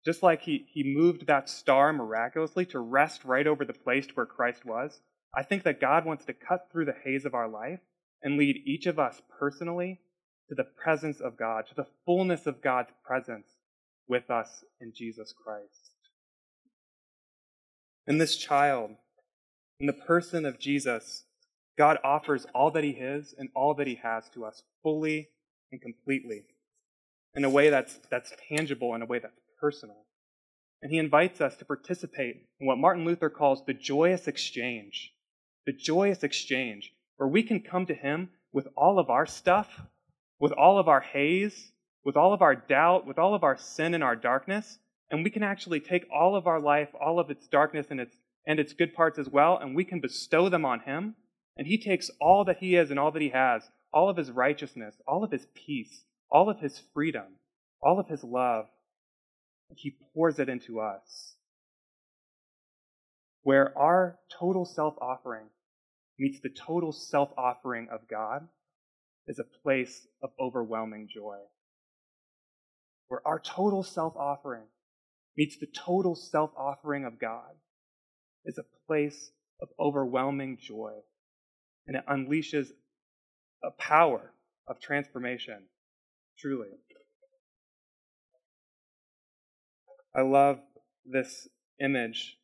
Just 0.06 0.22
like 0.22 0.44
he, 0.44 0.68
he 0.72 0.84
moved 0.84 1.26
that 1.26 1.50
star 1.50 1.92
miraculously 1.92 2.68
to 2.68 2.80
rest 2.80 3.26
right 3.26 3.48
over 3.48 3.66
the 3.66 3.74
place 3.74 4.06
where 4.14 4.28
Christ 4.28 4.64
was, 4.64 5.00
I 5.36 5.42
think 5.42 5.64
that 5.64 5.82
God 5.82 6.06
wants 6.06 6.26
to 6.26 6.34
cut 6.34 6.68
through 6.72 6.86
the 6.86 6.96
haze 7.04 7.26
of 7.26 7.34
our 7.34 7.48
life 7.48 7.80
and 8.22 8.38
lead 8.38 8.62
each 8.64 8.86
of 8.86 9.00
us 9.00 9.20
personally 9.40 10.00
to 10.50 10.54
the 10.54 10.64
presence 10.64 11.22
of 11.22 11.38
God, 11.38 11.66
to 11.70 11.76
the 11.76 11.88
fullness 12.06 12.46
of 12.46 12.62
God's 12.62 12.92
presence 13.04 13.48
with 14.08 14.30
us 14.30 14.64
in 14.80 14.94
Jesus 14.96 15.34
Christ. 15.44 15.96
In 18.06 18.20
this 18.20 18.36
child, 18.36 18.92
in 19.82 19.88
the 19.88 19.94
person 19.94 20.46
of 20.46 20.60
Jesus, 20.60 21.24
God 21.76 21.98
offers 22.04 22.46
all 22.54 22.70
that 22.72 22.84
He 22.84 22.92
is 22.92 23.34
and 23.36 23.50
all 23.56 23.74
that 23.74 23.88
He 23.88 23.96
has 23.96 24.30
to 24.36 24.46
us 24.46 24.62
fully 24.84 25.30
and 25.72 25.82
completely 25.82 26.44
in 27.34 27.44
a 27.44 27.50
way 27.50 27.72
that's, 27.72 28.00
that's 28.12 28.32
tangible, 28.48 28.94
in 28.94 29.02
a 29.02 29.08
way 29.08 29.18
that's 29.18 29.40
personal. 29.60 30.06
And 30.84 30.92
He 30.92 31.00
invites 31.00 31.42
us 31.42 31.58
to 31.58 31.66
participate 31.66 32.46
in 32.60 32.68
what 32.68 32.78
Martin 32.78 33.06
Luther 33.06 33.32
calls 33.32 33.66
the 33.66 33.74
joyous 33.74 34.28
exchange. 34.28 35.14
The 35.66 35.74
joyous 35.74 36.22
exchange, 36.22 36.94
where 37.18 37.30
we 37.30 37.42
can 37.42 37.62
come 37.62 37.88
to 37.88 37.96
Him 37.96 38.30
with 38.54 38.68
all 38.78 39.00
of 39.00 39.10
our 39.10 39.26
stuff, 39.26 39.82
with 40.40 40.52
all 40.52 40.78
of 40.78 40.88
our 40.90 41.02
haze, 41.02 41.72
with 42.06 42.18
all 42.18 42.34
of 42.34 42.44
our 42.44 42.56
doubt, 42.56 43.08
with 43.08 43.18
all 43.18 43.34
of 43.34 43.44
our 43.44 43.58
sin 43.58 43.96
and 43.96 44.04
our 44.04 44.16
darkness, 44.16 44.78
and 45.10 45.24
we 45.24 45.32
can 45.32 45.44
actually 45.44 45.80
take 45.80 46.06
all 46.14 46.36
of 46.36 46.46
our 46.46 46.60
life, 46.60 46.90
all 47.00 47.20
of 47.20 47.32
its 47.32 47.48
darkness 47.48 47.88
and 47.90 48.00
its 48.00 48.16
and 48.46 48.60
its 48.60 48.74
good 48.74 48.94
parts 48.94 49.20
as 49.20 49.30
well, 49.30 49.58
and 49.58 49.76
we 49.76 49.86
can 49.86 50.00
bestow 50.00 50.50
them 50.50 50.66
on 50.66 50.82
him. 50.82 51.16
And 51.58 51.68
he 51.68 51.78
takes 51.78 52.10
all 52.20 52.46
that 52.46 52.58
he 52.58 52.76
is 52.76 52.90
and 52.90 53.00
all 53.00 53.12
that 53.12 53.22
he 53.22 53.30
has, 53.30 53.64
all 53.94 54.10
of 54.10 54.18
his 54.18 54.32
righteousness, 54.32 54.96
all 55.08 55.24
of 55.24 55.32
his 55.32 55.46
peace, 55.54 56.04
all 56.30 56.50
of 56.50 56.60
his 56.60 56.82
freedom, 56.94 57.36
all 57.82 58.00
of 58.00 58.08
his 58.08 58.24
love, 58.24 58.66
and 59.70 59.78
he 59.80 59.98
pours 60.14 60.40
it 60.40 60.50
into 60.50 60.80
us. 60.80 61.36
Where 63.44 63.78
our 63.78 64.18
total 64.40 64.66
self 64.66 64.96
offering 65.02 65.48
meets 66.18 66.40
the 66.40 66.50
total 66.50 66.92
self 66.92 67.32
offering 67.38 67.90
of 67.92 68.08
God 68.08 68.48
is 69.28 69.40
a 69.40 69.62
place 69.64 70.08
of 70.22 70.32
overwhelming 70.40 71.10
joy 71.14 71.38
where 73.12 73.28
our 73.28 73.40
total 73.40 73.84
self 73.84 74.16
offering 74.16 74.64
meets 75.36 75.58
the 75.58 75.68
total 75.68 76.16
self 76.16 76.50
offering 76.56 77.04
of 77.04 77.20
God, 77.20 77.52
is 78.46 78.58
a 78.58 78.88
place 78.88 79.32
of 79.62 79.70
overwhelming 79.80 80.58
joy. 80.60 80.94
And 81.88 81.96
it 81.96 82.04
unleashes 82.10 82.68
a 83.64 83.72
power 83.72 84.32
of 84.68 84.80
transformation, 84.80 85.64
truly. 86.38 86.70
I 90.16 90.22
love 90.22 90.60
this 91.06 91.48
image 91.80 92.38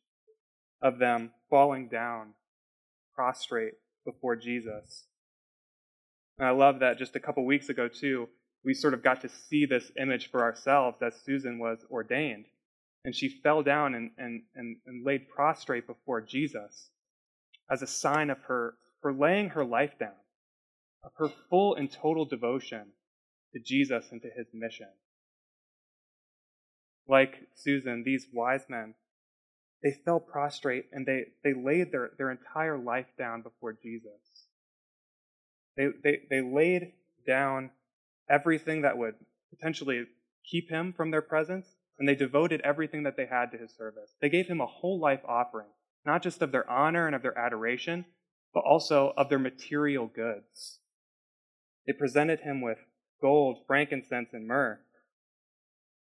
of 0.80 0.98
them 0.98 1.32
falling 1.50 1.88
down, 1.88 2.34
prostrate 3.14 3.74
before 4.04 4.36
Jesus. 4.36 5.06
And 6.38 6.46
I 6.46 6.52
love 6.52 6.80
that 6.80 6.98
just 6.98 7.16
a 7.16 7.20
couple 7.20 7.44
weeks 7.44 7.68
ago, 7.68 7.88
too, 7.88 8.28
we 8.64 8.74
sort 8.74 8.94
of 8.94 9.02
got 9.02 9.20
to 9.22 9.28
see 9.28 9.66
this 9.66 9.90
image 10.00 10.30
for 10.30 10.42
ourselves 10.42 10.98
as 11.02 11.14
Susan 11.24 11.58
was 11.58 11.78
ordained. 11.90 12.46
And 13.04 13.14
she 13.14 13.28
fell 13.28 13.62
down 13.62 13.94
and, 13.94 14.10
and, 14.18 14.42
and, 14.54 14.76
and 14.86 15.04
laid 15.04 15.28
prostrate 15.28 15.86
before 15.86 16.20
Jesus 16.20 16.90
as 17.70 17.82
a 17.82 17.86
sign 17.86 18.30
of 18.30 18.38
her, 18.48 18.74
her 19.02 19.12
laying 19.12 19.50
her 19.50 19.64
life 19.64 19.98
down, 19.98 20.16
of 21.04 21.12
her 21.16 21.28
full 21.48 21.74
and 21.74 21.90
total 21.90 22.24
devotion 22.24 22.86
to 23.52 23.60
Jesus 23.60 24.06
and 24.10 24.20
to 24.22 24.28
his 24.36 24.46
mission. 24.52 24.88
Like 27.06 27.48
Susan, 27.54 28.02
these 28.04 28.26
wise 28.32 28.64
men, 28.68 28.94
they 29.82 29.92
fell 30.04 30.20
prostrate 30.20 30.86
and 30.92 31.06
they, 31.06 31.26
they 31.44 31.54
laid 31.54 31.92
their, 31.92 32.10
their 32.18 32.30
entire 32.30 32.76
life 32.76 33.06
down 33.16 33.42
before 33.42 33.72
Jesus. 33.72 34.10
They, 35.76 35.88
they, 36.02 36.18
they 36.28 36.40
laid 36.40 36.92
down 37.26 37.70
everything 38.28 38.82
that 38.82 38.98
would 38.98 39.14
potentially 39.50 40.04
keep 40.44 40.68
him 40.68 40.92
from 40.92 41.10
their 41.10 41.22
presence, 41.22 41.66
and 41.98 42.08
they 42.08 42.14
devoted 42.14 42.60
everything 42.62 43.02
that 43.02 43.16
they 43.16 43.26
had 43.26 43.50
to 43.50 43.58
his 43.58 43.72
service. 43.72 44.14
They 44.20 44.28
gave 44.28 44.46
him 44.46 44.60
a 44.60 44.66
whole 44.66 45.00
life 45.00 45.20
offering, 45.26 45.68
not 46.06 46.22
just 46.22 46.40
of 46.42 46.52
their 46.52 46.68
honor 46.70 47.06
and 47.06 47.14
of 47.14 47.22
their 47.22 47.36
adoration, 47.36 48.04
but 48.54 48.64
also 48.64 49.12
of 49.16 49.28
their 49.28 49.38
material 49.38 50.06
goods. 50.06 50.78
They 51.86 51.92
presented 51.92 52.40
him 52.40 52.60
with 52.60 52.78
gold, 53.20 53.58
frankincense, 53.66 54.30
and 54.32 54.46
myrrh. 54.46 54.78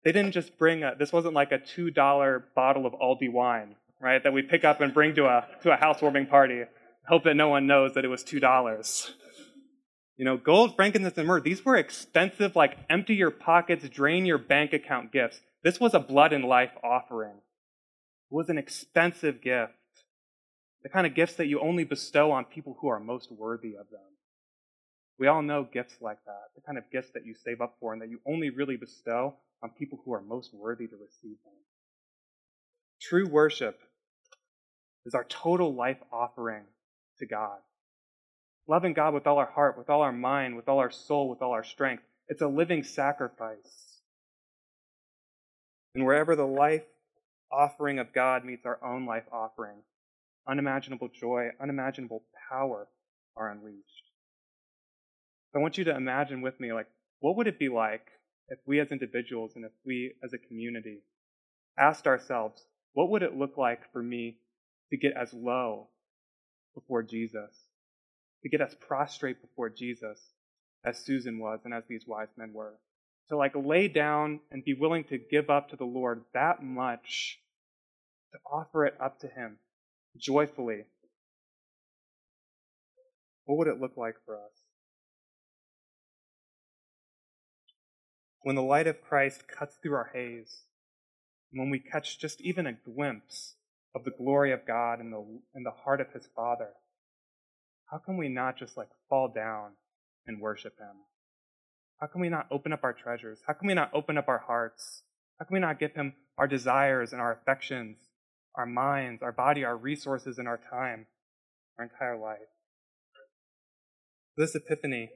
They 0.05 0.13
didn't 0.13 0.33
just 0.33 0.59
bring 0.59 0.83
a, 0.85 0.95
this 0.99 1.13
wasn't 1.13 1.35
like 1.35 1.53
a 1.53 1.59
$2 1.59 2.43
bottle 2.55 2.87
of 2.87 2.93
Aldi 2.93 3.33
wine, 3.33 3.77
right, 4.01 4.23
that 4.23 4.33
we 4.33 4.43
pick 4.43 4.65
up 4.65 4.81
and 4.81 4.93
bring 4.93 5.15
to 5.17 5.27
a, 5.27 5.47
to 5.63 5.73
a 5.73 5.77
housewarming 5.77 6.27
party. 6.27 6.63
Hope 7.09 7.25
that 7.25 7.35
no 7.35 7.49
one 7.49 7.67
knows 7.67 7.95
that 7.95 8.05
it 8.05 8.09
was 8.09 8.25
$2. 8.25 9.11
You 10.17 10.25
know, 10.25 10.37
gold, 10.37 10.77
frankincense, 10.77 11.19
and 11.19 11.27
myrrh, 11.27 11.41
these 11.41 11.65
were 11.65 11.77
expensive, 11.77 12.55
like 12.55 12.79
empty 12.89 13.15
your 13.15 13.33
pockets, 13.33 13.89
drain 13.89 14.27
your 14.27 14.39
bank 14.39 14.73
account 14.73 15.13
gifts. 15.13 15.41
This 15.63 15.81
was 15.81 15.95
a 15.95 15.99
blood 15.99 16.33
and 16.33 16.45
life 16.45 16.71
offering. 16.85 17.37
It 18.31 18.35
was 18.35 18.49
an 18.49 18.59
expensive 18.59 19.43
gift. 19.43 19.73
The 20.83 20.89
kind 20.89 21.07
of 21.07 21.15
gifts 21.15 21.35
that 21.37 21.47
you 21.47 21.61
only 21.61 21.85
bestow 21.85 22.31
on 22.31 22.45
people 22.45 22.77
who 22.81 22.89
are 22.89 23.01
most 23.01 23.33
worthy 23.33 23.75
of 23.75 23.91
them. 23.91 24.01
We 25.19 25.27
all 25.27 25.43
know 25.43 25.65
gifts 25.65 25.95
like 26.01 26.19
that, 26.27 26.51
the 26.55 26.61
kind 26.61 26.79
of 26.79 26.91
gifts 26.93 27.11
that 27.15 27.25
you 27.25 27.35
save 27.35 27.61
up 27.61 27.77
for 27.81 27.93
and 27.93 28.03
that 28.03 28.11
you 28.11 28.21
only 28.27 28.51
really 28.51 28.77
bestow 28.77 29.35
on 29.63 29.71
people 29.71 30.01
who 30.05 30.13
are 30.13 30.21
most 30.21 30.53
worthy 30.53 30.87
to 30.87 30.97
receive 30.97 31.39
them. 31.45 31.55
True 33.01 33.27
worship 33.27 33.81
is 35.07 35.15
our 35.15 35.25
total 35.25 35.75
life 35.75 35.99
offering 36.13 36.65
to 37.19 37.27
God. 37.27 37.59
Loving 38.67 38.95
God 38.95 39.13
with 39.13 39.27
all 39.27 39.39
our 39.39 39.51
heart, 39.51 39.77
with 39.77 39.91
all 39.91 40.01
our 40.01 40.13
mind, 40.13 40.57
with 40.57 40.69
all 40.69 40.79
our 40.79 40.91
soul, 40.91 41.29
with 41.29 41.43
all 41.43 41.53
our 41.53 41.65
strength. 41.65 42.03
It's 42.29 42.41
a 42.41 42.49
living 42.49 42.83
sacrifice. 42.83 44.01
And 45.95 46.05
wherever 46.05 46.35
the 46.35 46.47
life 46.47 46.85
offering 47.53 47.99
of 47.99 48.13
God 48.15 48.45
meets 48.45 48.65
our 48.65 48.83
own 48.83 49.07
life 49.07 49.25
offering, 49.31 49.77
unimaginable 50.49 51.09
joy, 51.09 51.51
unimaginable 51.61 52.25
power 52.51 52.89
are 53.37 53.51
unleashed. 53.51 54.11
I 55.55 55.59
want 55.59 55.79
you 55.79 55.85
to 55.85 55.95
imagine 55.95 56.41
with 56.41 56.59
me, 56.59 56.73
like, 56.73 56.89
what 57.21 57.37
would 57.37 57.47
it 57.47 57.59
be 57.59 57.69
like 57.69 58.09
if 58.49 58.59
we 58.67 58.81
as 58.81 58.91
individuals 58.91 59.53
and 59.55 59.65
if 59.65 59.71
we 59.85 60.15
as 60.23 60.33
a 60.33 60.39
community 60.39 61.03
asked 61.79 62.07
ourselves, 62.07 62.67
what 62.93 63.11
would 63.11 63.23
it 63.23 63.37
look 63.37 63.57
like 63.57 63.93
for 63.93 64.03
me 64.03 64.39
to 64.91 64.97
get 64.97 65.13
as 65.17 65.33
low 65.33 65.89
before 66.75 67.03
Jesus 67.03 67.64
to 68.45 68.51
get 68.51 68.61
us 68.61 68.77
prostrate 68.87 69.41
before 69.41 69.71
Jesus 69.71 70.21
as 70.85 70.99
Susan 71.05 71.39
was 71.41 71.61
and 71.65 71.75
as 71.75 71.83
these 71.89 72.05
wise 72.07 72.29
men 72.37 72.53
were. 72.53 72.79
to 73.31 73.37
like 73.37 73.55
lay 73.57 73.89
down 73.89 74.39
and 74.51 74.63
be 74.63 74.75
willing 74.75 75.03
to 75.05 75.17
give 75.19 75.49
up 75.49 75.71
to 75.71 75.77
the 75.77 75.85
Lord 75.87 76.25
that 76.35 76.63
much, 76.63 77.41
to 78.33 78.39
offer 78.53 78.85
it 78.85 78.95
up 79.01 79.19
to 79.21 79.29
Him 79.29 79.57
joyfully, 80.19 80.85
what 83.47 83.57
would 83.59 83.69
it 83.69 83.81
look 83.81 83.97
like 83.97 84.17
for 84.27 84.37
us? 84.37 84.53
When 88.43 88.57
the 88.57 88.63
light 88.63 88.87
of 88.87 89.01
Christ 89.01 89.49
cuts 89.49 89.77
through 89.83 89.95
our 89.95 90.11
haze, 90.13 90.65
when 91.51 91.71
we 91.71 91.79
catch 91.79 92.19
just 92.19 92.43
even 92.43 92.67
a 92.67 92.75
glimpse 92.75 93.55
of 93.95 94.05
the 94.05 94.11
glory 94.11 94.53
of 94.53 94.67
God 94.67 95.01
in 95.01 95.11
the, 95.11 95.25
in 95.55 95.63
the 95.63 95.71
heart 95.71 96.03
of 96.03 96.13
His 96.13 96.29
Father, 96.37 96.71
how 97.91 97.99
can 97.99 98.17
we 98.17 98.29
not 98.29 98.57
just 98.57 98.77
like 98.77 98.89
fall 99.09 99.29
down 99.29 99.73
and 100.27 100.41
worship 100.41 100.79
Him? 100.79 100.97
How 102.01 102.07
can 102.07 102.21
we 102.21 102.29
not 102.29 102.47
open 102.51 102.73
up 102.73 102.85
our 102.85 102.93
treasures? 102.93 103.41
How 103.47 103.55
can 103.55 103.69
we 103.69 103.75
not 103.75 103.91
open 103.95 104.19
up 104.19 104.29
our 104.29 104.43
hearts? 104.47 105.03
How 105.39 105.47
can 105.47 105.55
we 105.55 105.61
not 105.61 105.79
give 105.79 105.95
Him 105.95 106.15
our 106.39 106.47
desires 106.47 107.13
and 107.13 107.21
our 107.21 107.33
affections, 107.33 107.99
our 108.55 108.67
minds, 108.67 109.23
our 109.23 109.33
body, 109.33 109.65
our 109.65 109.77
resources, 109.77 110.39
and 110.39 110.49
our 110.49 110.61
time, 110.71 111.07
our 111.79 111.85
entire 111.85 112.19
life? 112.19 112.39
This 114.37 114.55
epiphany, 114.55 115.11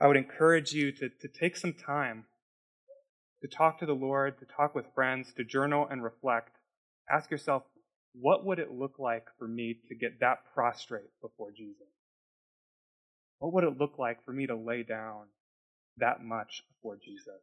I 0.00 0.06
would 0.06 0.16
encourage 0.16 0.72
you 0.72 0.92
to, 0.92 1.08
to 1.08 1.28
take 1.28 1.56
some 1.56 1.72
time 1.74 2.26
to 3.42 3.48
talk 3.48 3.78
to 3.78 3.86
the 3.86 3.94
Lord, 3.94 4.38
to 4.38 4.46
talk 4.46 4.74
with 4.74 4.86
friends, 4.94 5.32
to 5.36 5.44
journal 5.44 5.86
and 5.90 6.02
reflect. 6.02 6.56
Ask 7.10 7.30
yourself, 7.30 7.64
what 8.20 8.44
would 8.44 8.58
it 8.58 8.70
look 8.70 8.98
like 8.98 9.26
for 9.38 9.46
me 9.46 9.76
to 9.88 9.94
get 9.94 10.20
that 10.20 10.38
prostrate 10.54 11.10
before 11.20 11.50
Jesus? 11.50 11.86
What 13.38 13.52
would 13.52 13.64
it 13.64 13.78
look 13.78 13.98
like 13.98 14.24
for 14.24 14.32
me 14.32 14.46
to 14.46 14.56
lay 14.56 14.82
down 14.82 15.26
that 15.98 16.22
much 16.22 16.62
before 16.68 16.98
Jesus? 17.02 17.42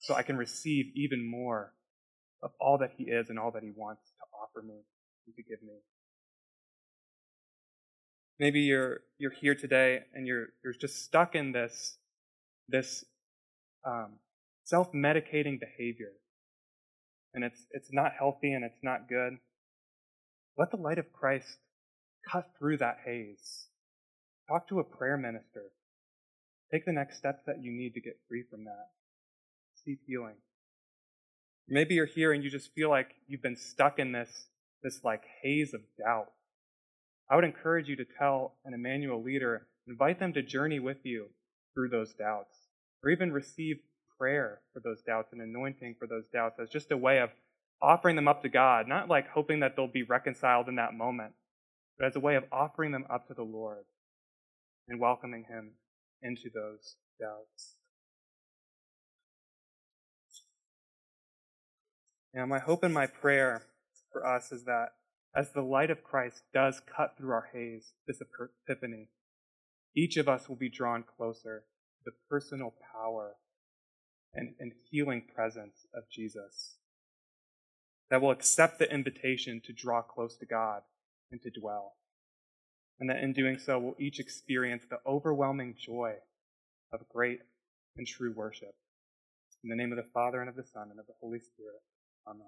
So 0.00 0.14
I 0.14 0.22
can 0.22 0.36
receive 0.36 0.86
even 0.94 1.28
more 1.28 1.74
of 2.42 2.50
all 2.60 2.78
that 2.78 2.92
He 2.96 3.04
is 3.04 3.30
and 3.30 3.38
all 3.38 3.50
that 3.52 3.62
He 3.62 3.72
wants 3.74 4.02
to 4.18 4.24
offer 4.42 4.66
me 4.66 4.80
and 5.26 5.36
to 5.36 5.42
give 5.42 5.62
me. 5.62 5.74
Maybe 8.38 8.60
you're 8.60 9.00
you're 9.18 9.30
here 9.30 9.54
today 9.54 10.00
and 10.14 10.26
you're 10.26 10.48
you're 10.64 10.72
just 10.72 11.04
stuck 11.04 11.34
in 11.34 11.52
this 11.52 11.98
this 12.68 13.04
um, 13.84 14.14
self-medicating 14.64 15.60
behavior, 15.60 16.12
and 17.34 17.44
it's 17.44 17.60
it's 17.70 17.92
not 17.92 18.12
healthy 18.18 18.52
and 18.52 18.64
it's 18.64 18.82
not 18.82 19.08
good. 19.08 19.38
Let 20.58 20.70
the 20.70 20.76
light 20.76 20.98
of 20.98 21.12
Christ 21.12 21.58
cut 22.30 22.50
through 22.58 22.78
that 22.78 22.98
haze. 23.04 23.66
Talk 24.48 24.68
to 24.68 24.80
a 24.80 24.84
prayer 24.84 25.16
minister. 25.16 25.70
Take 26.70 26.84
the 26.84 26.92
next 26.92 27.18
steps 27.18 27.42
that 27.46 27.62
you 27.62 27.70
need 27.70 27.94
to 27.94 28.00
get 28.00 28.18
free 28.28 28.44
from 28.50 28.64
that. 28.64 28.88
Seek 29.84 29.98
healing. 30.06 30.36
Maybe 31.68 31.94
you're 31.94 32.06
here 32.06 32.32
and 32.32 32.42
you 32.42 32.50
just 32.50 32.74
feel 32.74 32.90
like 32.90 33.14
you've 33.26 33.42
been 33.42 33.56
stuck 33.56 33.98
in 33.98 34.12
this, 34.12 34.46
this 34.82 35.00
like 35.04 35.22
haze 35.42 35.74
of 35.74 35.80
doubt. 35.98 36.32
I 37.30 37.36
would 37.36 37.44
encourage 37.44 37.88
you 37.88 37.96
to 37.96 38.04
tell 38.18 38.56
an 38.64 38.74
Immanuel 38.74 39.22
leader, 39.22 39.66
invite 39.86 40.18
them 40.18 40.32
to 40.34 40.42
journey 40.42 40.80
with 40.80 40.98
you 41.04 41.28
through 41.74 41.88
those 41.88 42.12
doubts, 42.12 42.54
or 43.02 43.10
even 43.10 43.32
receive 43.32 43.76
prayer 44.22 44.60
for 44.72 44.78
those 44.78 45.02
doubts 45.02 45.32
and 45.32 45.42
anointing 45.42 45.96
for 45.98 46.06
those 46.06 46.28
doubts 46.32 46.60
as 46.60 46.70
just 46.70 46.92
a 46.92 46.96
way 46.96 47.18
of 47.18 47.30
offering 47.82 48.14
them 48.14 48.28
up 48.28 48.40
to 48.40 48.48
God, 48.48 48.86
not 48.86 49.08
like 49.08 49.28
hoping 49.28 49.58
that 49.58 49.74
they'll 49.74 49.88
be 49.88 50.04
reconciled 50.04 50.68
in 50.68 50.76
that 50.76 50.94
moment, 50.94 51.32
but 51.98 52.06
as 52.06 52.14
a 52.14 52.20
way 52.20 52.36
of 52.36 52.44
offering 52.52 52.92
them 52.92 53.04
up 53.10 53.26
to 53.26 53.34
the 53.34 53.42
Lord 53.42 53.84
and 54.86 55.00
welcoming 55.00 55.44
Him 55.48 55.72
into 56.22 56.50
those 56.54 56.94
doubts. 57.20 57.74
Now, 62.32 62.46
my 62.46 62.60
hope 62.60 62.84
and 62.84 62.94
my 62.94 63.08
prayer 63.08 63.64
for 64.12 64.24
us 64.24 64.52
is 64.52 64.62
that 64.66 64.90
as 65.34 65.50
the 65.50 65.62
light 65.62 65.90
of 65.90 66.04
Christ 66.04 66.42
does 66.54 66.80
cut 66.96 67.16
through 67.18 67.32
our 67.32 67.48
haze, 67.52 67.94
this 68.06 68.22
epiphany, 68.22 69.08
each 69.96 70.16
of 70.16 70.28
us 70.28 70.48
will 70.48 70.54
be 70.54 70.70
drawn 70.70 71.02
closer 71.16 71.64
to 71.98 72.04
the 72.04 72.12
personal 72.30 72.72
power 72.92 73.34
and, 74.34 74.54
and 74.58 74.72
healing 74.90 75.22
presence 75.34 75.86
of 75.94 76.04
Jesus. 76.10 76.76
That 78.10 78.20
will 78.20 78.30
accept 78.30 78.78
the 78.78 78.92
invitation 78.92 79.60
to 79.64 79.72
draw 79.72 80.02
close 80.02 80.36
to 80.36 80.46
God 80.46 80.82
and 81.30 81.40
to 81.42 81.50
dwell. 81.50 81.94
And 83.00 83.08
that 83.10 83.22
in 83.22 83.32
doing 83.32 83.58
so, 83.58 83.78
we'll 83.78 83.96
each 83.98 84.20
experience 84.20 84.84
the 84.88 85.00
overwhelming 85.06 85.74
joy 85.78 86.14
of 86.92 87.08
great 87.08 87.40
and 87.96 88.06
true 88.06 88.32
worship. 88.32 88.74
In 89.64 89.70
the 89.70 89.76
name 89.76 89.92
of 89.92 89.96
the 89.96 90.10
Father, 90.14 90.40
and 90.40 90.48
of 90.48 90.56
the 90.56 90.64
Son, 90.64 90.88
and 90.90 91.00
of 91.00 91.06
the 91.06 91.14
Holy 91.20 91.38
Spirit. 91.38 91.80
Amen. 92.26 92.46